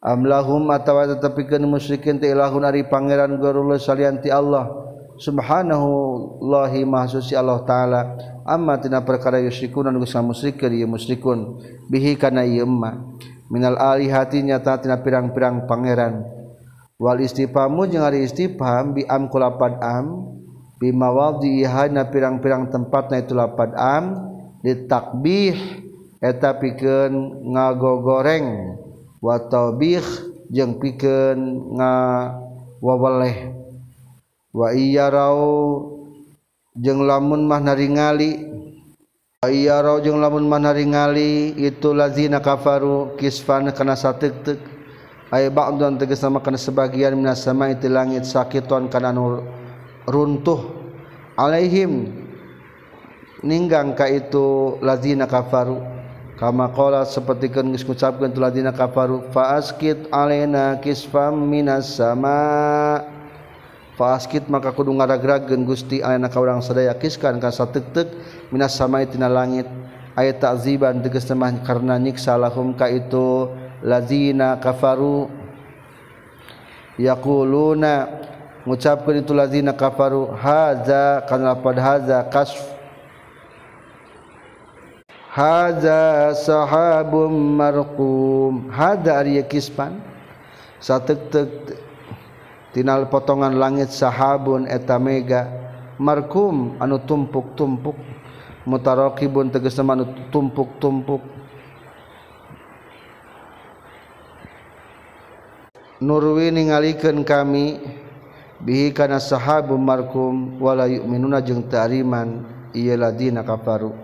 Amlahum 0.06 0.70
atawa 0.70 1.10
tetepikeun 1.10 1.66
musyrikin 1.66 2.22
ti 2.22 2.30
ilahun 2.30 2.62
ari 2.62 2.86
pangeran 2.86 3.42
garullah 3.42 3.82
salian 3.82 4.22
ti 4.22 4.30
Allah. 4.30 4.70
Subhanahu 5.18 5.90
lahi 6.46 6.86
mahsusi 6.86 7.34
Allah 7.34 7.66
taala. 7.66 8.13
Amma 8.46 8.78
tina 8.78 9.02
perkara 9.02 9.42
yusyrikun 9.42 9.90
anu 9.90 10.06
geus 10.06 10.13
musyrikeun 10.13 10.78
ieu 10.78 10.86
musyrikun. 10.86 11.58
Bihi 11.90 12.22
kana 12.22 12.46
ieu 12.46 12.70
emma. 12.70 13.18
Minal 13.50 13.82
alihati 13.82 14.46
nyata 14.46 14.78
tina 14.78 15.02
pirang-pirang 15.02 15.66
pangeran. 15.66 16.37
wal 16.98 17.22
istifamu 17.22 17.86
jeung 17.86 18.02
ari 18.06 18.26
istifham 18.26 18.98
bi 18.98 19.06
am 19.06 19.30
kulapad 19.30 19.78
am 19.82 20.34
bi 20.78 20.94
wadiha 20.94 21.90
na 21.90 22.06
pirang-pirang 22.06 22.70
tempatna 22.70 23.22
itu 23.22 23.34
lapad 23.34 23.74
am 23.78 24.06
ditakbih 24.62 25.58
eta 26.22 26.58
pikeun 26.58 27.46
ngagogoreng. 27.54 28.78
Wa 29.18 29.42
taubih 29.50 30.06
jeung 30.54 30.78
pikeun 30.78 31.74
ngawaweleh 31.74 33.50
wa 34.54 34.68
iyarau 34.74 35.42
jeung 36.78 37.02
lamun 37.02 37.50
mah 37.50 37.58
naringali. 37.58 38.46
Wa 39.42 39.50
iyarau 39.50 39.98
jeung 40.06 40.22
lamun 40.22 40.46
mah 40.46 40.62
naringali 40.62 41.58
itu 41.58 41.94
lazina 41.98 42.38
kafaru 42.42 43.18
kisfan 43.18 43.74
kana 43.74 43.98
sateuk-teuk. 43.98 44.77
aya 45.34 45.52
ba'dun 45.52 46.00
tegasna 46.00 46.40
kana 46.40 46.56
sebagian 46.56 47.16
minas 47.16 47.44
sama'i 47.44 47.76
ti 47.76 47.92
langit 47.92 48.24
sakiton 48.24 48.88
kana 48.88 49.12
nu 49.12 49.44
runtuh. 50.08 50.78
Alaihim 51.38 52.10
ninggang 53.46 53.94
ka 53.94 54.10
itu 54.10 54.80
lazina 54.82 55.30
kafaru. 55.30 55.84
Kama 56.38 56.70
qala 56.70 57.02
sapertikeun 57.02 57.74
geus 57.74 57.82
ngucapkeun 57.82 58.30
tu 58.30 58.38
lazina 58.38 58.70
kafaru 58.70 59.26
fa 59.34 59.58
askit 59.58 60.06
alaina 60.13 60.78
kisfam 60.82 61.34
minas 61.34 61.98
sama. 61.98 63.02
Fa 63.98 64.13
askit 64.13 64.46
maka 64.46 64.70
kudu 64.70 64.94
ngaragrageun 64.94 65.66
Gusti 65.66 66.02
alaina 66.06 66.30
ka 66.30 66.38
urang 66.38 66.62
sadaya 66.62 66.94
kiskan 66.94 67.42
ka 67.42 67.50
sateuk-teuk 67.50 68.13
minas 68.54 68.78
sama'i 68.78 69.10
tina 69.10 69.26
langit. 69.26 69.66
Aya 70.18 70.34
ta'ziban 70.34 71.02
tegas 71.06 71.30
mah 71.34 71.54
karena 71.62 71.98
nyiksa 72.02 72.34
lahum 72.42 72.74
ka 72.74 72.90
itu 72.90 73.54
lazina 73.84 74.58
kafaru 74.58 75.30
yaquluna 76.98 78.10
ngucapkeun 78.66 79.22
itu 79.22 79.32
lazina 79.32 79.72
kafaru 79.72 80.34
haza 80.34 81.24
kana 81.30 81.54
lapad 81.54 81.78
haza 81.78 82.18
kasf. 82.28 82.60
Haza 85.38 86.34
sahabum 86.34 87.30
marqum. 87.30 88.74
Haza 88.74 89.22
ari 89.22 89.38
kispan. 89.46 90.02
Sateuk-teuk 90.82 91.78
tina 92.74 92.98
potongan 93.06 93.54
langit 93.54 93.94
sahabun 93.94 94.66
eta 94.66 94.98
mega. 94.98 95.46
Markum 96.02 96.74
anu 96.82 96.98
tumpuk-tumpuk. 97.06 97.94
Mutaraqibun 98.66 99.54
tegas 99.54 99.78
anu 99.78 100.10
tumpuk-tumpuk. 100.34 101.37
Nurwi 105.98 106.54
ningalikeun 106.54 107.26
kami 107.26 107.82
bihi 108.62 108.94
kana 108.94 109.18
sahabum 109.18 109.82
markum 109.82 110.62
wala 110.62 110.86
yu'minuna 110.86 111.42
jeung 111.42 111.66
tariman 111.66 112.46
ieu 112.70 112.94
ladina 112.94 113.42
kafaru 113.42 113.98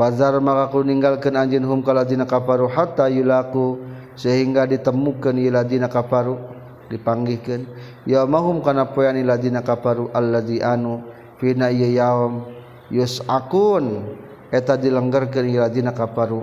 Fazar 0.00 0.40
maka 0.40 0.72
ku 0.72 0.80
ninggalkeun 0.80 1.36
anjeun 1.36 1.68
hum 1.68 1.80
ka 1.84 1.92
ladina 1.92 2.24
kafaru 2.24 2.72
hatta 2.72 3.12
yulaku 3.12 3.84
sehingga 4.16 4.64
ditemukeun 4.64 5.36
ieu 5.36 5.52
ladina 5.52 5.92
kafaru 5.92 6.40
dipanggihkeun 6.88 7.68
yaumahum 8.08 8.64
kana 8.64 8.88
poean 8.88 9.20
ladina 9.28 9.60
kafaru 9.60 10.08
alladzi 10.16 10.64
anu 10.64 11.04
fina 11.36 11.68
ieu 11.68 11.92
yaum 11.92 12.48
yusakun. 12.88 14.08
Eta 14.48 14.80
dilenggerkeun 14.80 15.52
ieu 15.52 15.60
ladina 15.60 15.92
kafaru 15.92 16.40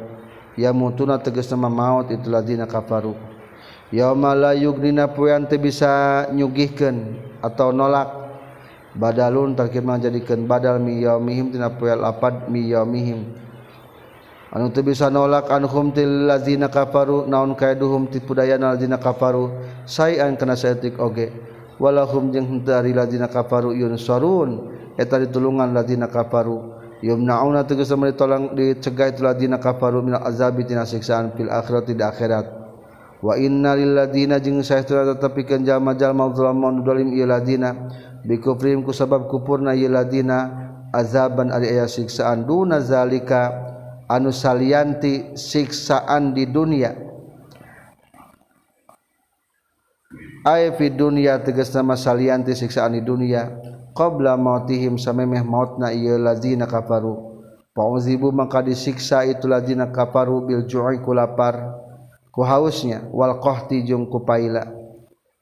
ya 0.53 0.69
mutuna 0.69 1.17
tegas 1.17 1.49
nama 1.49 1.65
maut 1.73 2.13
itu 2.13 2.29
ladina 2.29 2.69
kafaru 2.69 3.17
yaumalayugdina 3.93 5.13
puyan 5.13 5.45
teu 5.45 5.61
bisa 5.61 6.25
nyugihkeun 6.33 7.17
atau 7.41 7.69
nolak. 7.69 8.25
Badalun 8.95 9.59
tarkib 9.59 9.83
jadikeun 9.83 10.47
badal 10.47 10.79
mi 10.79 11.03
yaumihim 11.03 11.51
tina 11.51 11.67
puyan 11.67 11.99
lapad 11.99 12.47
mi 12.47 12.71
yaumihim. 12.71 13.27
Anu 14.55 14.71
teu 14.71 14.87
bisa 14.87 15.11
nolak 15.11 15.51
anhum 15.51 15.91
til 15.91 16.31
ladzina 16.31 16.71
kafaru 16.71 17.27
naon 17.27 17.59
kaiduhum 17.59 18.07
ti 18.07 18.23
pudayana 18.23 18.71
ladzina 18.71 18.95
kafaru 18.95 19.51
sayan 19.83 20.39
kana 20.39 20.55
saeutik 20.55 20.95
oge. 20.95 21.27
Walahum 21.75 22.31
jeung 22.31 22.47
henteu 22.47 22.71
ari 22.71 22.95
ladzina 22.95 23.27
kafaru 23.27 23.75
yunsarun 23.75 24.71
eta 24.95 25.19
ditulungan 25.19 25.75
ladzina 25.75 26.07
kafaru. 26.07 26.71
Yumnauna 27.03 27.67
tegas 27.67 27.91
ditolong 27.91 28.55
dicegah 28.55 29.11
itu 29.11 29.27
ladzina 29.27 29.59
kafaru 29.59 30.07
min 30.07 30.15
azabi 30.15 30.63
tina 30.63 30.87
siksaan 30.87 31.35
fil 31.35 31.51
akhirati 31.51 31.91
di 31.91 31.99
akhirat. 31.99 32.64
wa 33.25 33.33
innalilladzina 33.41 34.37
jeung 34.37 34.61
saestuna 34.61 35.17
tetepikeun 35.17 35.65
jalma-jalma 35.65 36.29
zalamun 36.37 36.85
dolim 36.85 37.09
ieu 37.09 37.25
ladina 37.25 37.73
bikufrim 38.21 38.85
ku 38.85 38.93
sabab 38.93 39.25
kufurna 39.25 39.73
ieu 39.73 39.89
ladina 39.89 40.53
azaban 40.93 41.49
ari 41.49 41.73
aya 41.73 41.89
siksaan 41.89 42.45
duna 42.45 42.85
zalika 42.85 43.49
anu 44.05 44.29
salianti 44.29 45.33
siksaan 45.33 46.37
di 46.37 46.45
dunia. 46.45 46.93
Ay 50.45 50.69
fi 50.77 50.93
dunya 50.93 51.41
tegas 51.41 51.73
nama 51.73 51.97
salianti 51.97 52.53
siksaan 52.53 52.93
di 52.93 53.01
dunia. 53.01 53.49
Qabla 53.97 54.37
mautihim 54.37 55.01
samemeh 55.01 55.41
mautna 55.41 55.89
ieu 55.89 56.21
ladina 56.21 56.69
kafaru. 56.69 57.33
Pauzibu 57.73 58.29
maka 58.29 58.61
disiksa 58.61 59.25
itu 59.25 59.49
ladina 59.49 59.89
kafaru 59.89 60.45
bil 60.45 60.63
ju'i 60.69 61.01
kulapar 61.01 61.84
ku 62.35 62.43
hausnya 62.43 63.07
wal 63.15 63.39
qahti 63.39 63.87
jeung 63.87 64.11
ku 64.11 64.27
paila 64.27 64.67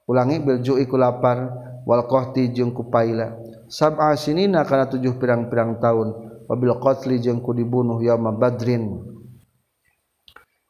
ulangi 0.05 0.37
bil 0.37 0.61
ju'i 0.61 0.85
ku 0.85 0.95
lapar 0.95 1.49
wal 1.89 2.05
qahti 2.05 2.53
jeung 2.53 2.69
ku 2.69 2.85
paila 2.93 3.33
sab'a 3.65 4.13
sinina 4.13 4.61
kana 4.61 4.85
tujuh 4.85 5.17
pirang-pirang 5.17 5.81
tahun 5.81 6.13
wabil 6.45 6.75
qatli 6.77 7.17
jeung 7.23 7.39
ku 7.39 7.55
dibunuh 7.55 8.03
yauma 8.03 8.35
badrin. 8.35 8.99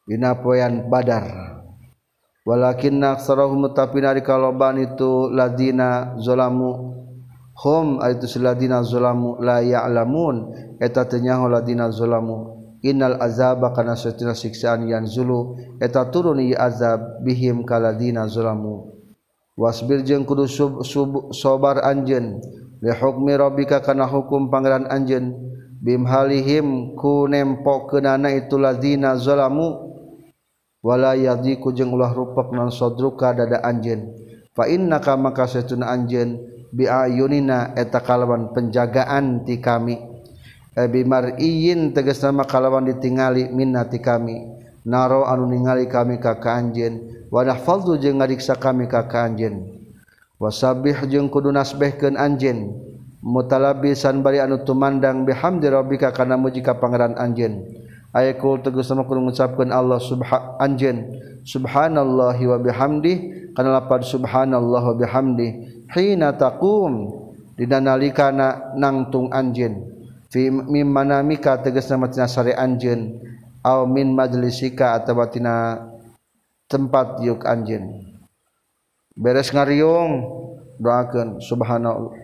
Dina 0.06 0.36
poean 0.38 0.92
badar. 0.92 1.26
Walakinna 2.44 3.16
aktsarahum 3.16 3.72
tafina 3.72 4.12
rikaloban 4.12 4.76
itu 4.84 5.32
ladina 5.32 6.20
zalamu 6.20 6.92
hum 7.56 8.04
itu 8.04 8.38
ladina 8.38 8.84
zalamu 8.84 9.40
la 9.40 9.64
ya'lamun. 9.64 10.52
Eta 10.78 11.08
teh 11.08 11.24
nyaho 11.24 11.48
ladina 11.48 11.88
zalamu 11.88 12.53
Innal 12.84 13.16
azaba 13.24 13.72
kana 13.72 13.96
satina 13.96 14.36
siksaan 14.36 14.92
yan 14.92 15.08
zulu. 15.08 15.56
Eta 15.80 16.04
turun 16.12 16.44
ieu 16.44 16.60
azab 16.60 17.24
bihim 17.24 17.64
kaladina 17.64 18.28
zulamu. 18.28 18.92
Wasbir 19.56 20.04
jeung 20.04 20.28
kudu 20.28 20.52
sub, 20.52 20.84
sub, 20.84 21.32
sobar 21.32 21.80
anjeun. 21.80 22.44
Li 22.84 22.92
hukmi 22.92 23.40
rabbika 23.40 23.80
kana 23.80 24.04
hukum 24.04 24.52
pangeran 24.52 24.84
anjeun. 24.92 25.32
Bim 25.80 26.04
halihim 26.04 26.96
ku 27.00 27.24
nempokeunana 27.28 28.32
itu 28.36 28.56
ladina 28.60 29.16
zalamu 29.20 29.92
wala 30.84 31.16
yadiku 31.16 31.72
jeung 31.72 31.92
ulah 31.96 32.12
rupek 32.12 32.52
non 32.52 32.68
sadruka 32.68 33.32
dada 33.32 33.64
anjeun. 33.64 34.12
Fa 34.52 34.68
innaka 34.68 35.16
maka 35.16 35.48
satina 35.48 35.88
anjeun. 35.88 36.36
Bi 36.74 36.84
ayunina 36.90 37.72
eta 37.80 38.04
kalawan 38.04 38.52
penjagaan 38.52 39.48
ti 39.48 39.64
kami. 39.64 40.13
Ebimariyin 40.74 41.94
teges 41.94 42.18
nama 42.26 42.50
kalawan 42.50 42.90
ditingali 42.90 43.46
minnati 43.54 44.02
kami. 44.02 44.42
Naro 44.90 45.22
anu 45.30 45.46
ningali 45.46 45.86
kami 45.86 46.18
ka 46.18 46.42
kanjen. 46.42 47.30
Wadah 47.30 47.62
faldu 47.62 47.94
jeung 48.02 48.18
ngariksa 48.18 48.58
kami 48.58 48.90
ka 48.90 49.06
kanjen. 49.06 49.70
Wasabih 50.42 51.06
jeung 51.06 51.30
kudu 51.30 51.54
nasbehkeun 51.54 52.18
anjeun. 52.18 52.74
Mutalabisan 53.22 54.26
bari 54.26 54.42
anu 54.42 54.66
tumandang 54.66 55.24
bihamdi 55.30 55.70
rabbika 55.70 56.10
kana 56.10 56.42
muji 56.42 56.66
ka 56.66 56.82
pangeran 56.82 57.14
anjeun. 57.22 57.70
Ayakul 58.10 58.66
tegas 58.66 58.90
sama 58.90 59.06
kudu 59.06 59.30
ngucapkeun 59.30 59.70
Allah 59.70 60.02
subha 60.02 60.58
anjeun. 60.58 61.06
Subhanallahi 61.46 62.50
wa 62.50 62.58
bihamdi 62.58 63.14
kana 63.54 63.78
lapad 63.78 64.02
subhanallah 64.10 64.90
wa 64.90 64.96
bihamdi 64.98 65.48
hina 65.94 66.34
taqum. 66.34 67.14
Dina 67.54 67.78
nalikana 67.78 68.74
nangtung 68.74 69.30
anjeun. 69.30 69.93
mim 70.42 70.90
manamika 70.90 71.62
tegas 71.62 71.86
nama 71.94 72.10
tina 72.10 72.26
sare 72.26 72.58
anjeun 72.58 73.22
aw 73.62 73.86
min 73.86 74.18
majlisika 74.18 74.98
atawa 74.98 75.30
tina 75.30 75.78
tempat 76.66 77.22
yuk 77.22 77.46
anjeun. 77.46 77.86
Beres 79.14 79.54
ngariung 79.54 80.26
doakeun 80.82 81.38
subhanallah. 81.38 82.18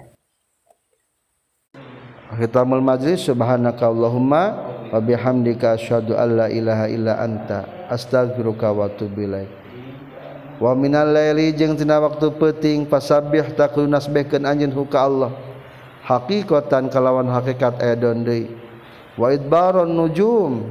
Khitamul 2.34 2.82
majlis 2.82 3.30
subhanaka 3.30 3.86
allahumma 3.86 4.44
wa 4.90 4.98
bihamdika 4.98 5.78
asyhadu 5.78 6.18
alla 6.18 6.50
ilaha 6.50 6.90
illa 6.90 7.14
anta 7.22 7.70
astaghfiruka 7.94 8.74
wa 8.74 8.90
atubu 8.90 9.22
ilaik. 9.22 9.54
Wa 10.58 10.74
minal 10.74 11.14
laili 11.14 11.54
jeung 11.54 11.78
tina 11.78 12.02
waktu 12.02 12.34
peuting 12.42 12.90
fasabbih 12.90 13.54
takunas 13.54 14.10
beken 14.10 14.50
anjeun 14.50 14.74
huka 14.74 14.98
Allah. 14.98 15.49
hakikotan 16.10 16.90
kalawan 16.90 17.30
hakikat 17.30 17.78
edon 17.86 18.26
deui. 18.26 18.50
Wa 19.14 19.30
idbaron 19.30 19.94
nujum 19.94 20.66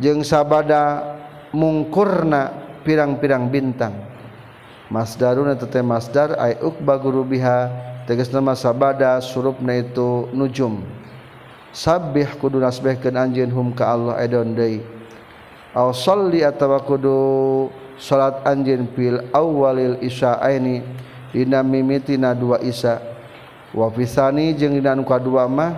jeung 0.00 0.24
sabada 0.24 1.04
mungkurna 1.52 2.56
pirang-pirang 2.80 3.52
bintang. 3.52 3.92
Masdaruna 4.88 5.54
tete 5.54 5.84
masdar 5.84 6.34
ay 6.40 6.56
ukba 6.64 6.96
guru 6.96 7.22
biha 7.22 7.68
tegas 8.08 8.32
nama 8.32 8.56
sabada 8.56 9.20
surupna 9.20 9.76
itu 9.76 10.32
nujum. 10.32 10.80
Sabbih 11.70 12.40
kudu 12.42 12.58
nasbihkeun 12.58 13.14
anjeun 13.14 13.52
hum 13.52 13.70
ka 13.76 13.94
Allah 13.94 14.18
edon 14.24 14.56
deui. 14.56 14.82
Aw 15.70 15.94
sholli 15.94 16.42
atawa 16.42 16.82
kudu 16.82 17.70
salat 17.94 18.42
anjeun 18.42 18.90
fil 18.96 19.22
awwalil 19.30 20.00
isyaini 20.02 20.82
dina 21.30 21.62
mimitina 21.62 22.34
dua 22.34 22.58
isya. 22.58 22.98
wapisani 23.70 24.54
jeung 24.54 24.74
dina 24.74 24.92
anu 24.94 25.06
kadua 25.06 25.46
mah. 25.46 25.72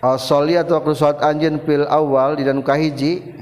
As-shali 0.00 0.54
atau 0.54 0.78
waktu 0.78 0.92
salat 0.94 1.18
anjeun 1.24 1.58
fil 1.66 1.88
awal 1.88 2.36
dina 2.36 2.52
anu 2.54 2.62
kahiji. 2.62 3.34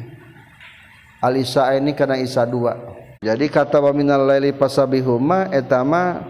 Al 1.24 1.40
isya 1.40 1.76
ini 1.80 1.96
kana 1.96 2.20
isya 2.20 2.44
dua. 2.44 2.76
Jadi 3.24 3.48
kata 3.48 3.80
wa 3.80 3.88
minal 3.96 4.28
laili 4.28 4.52
fasabihuma 4.52 5.48
etama 5.56 6.20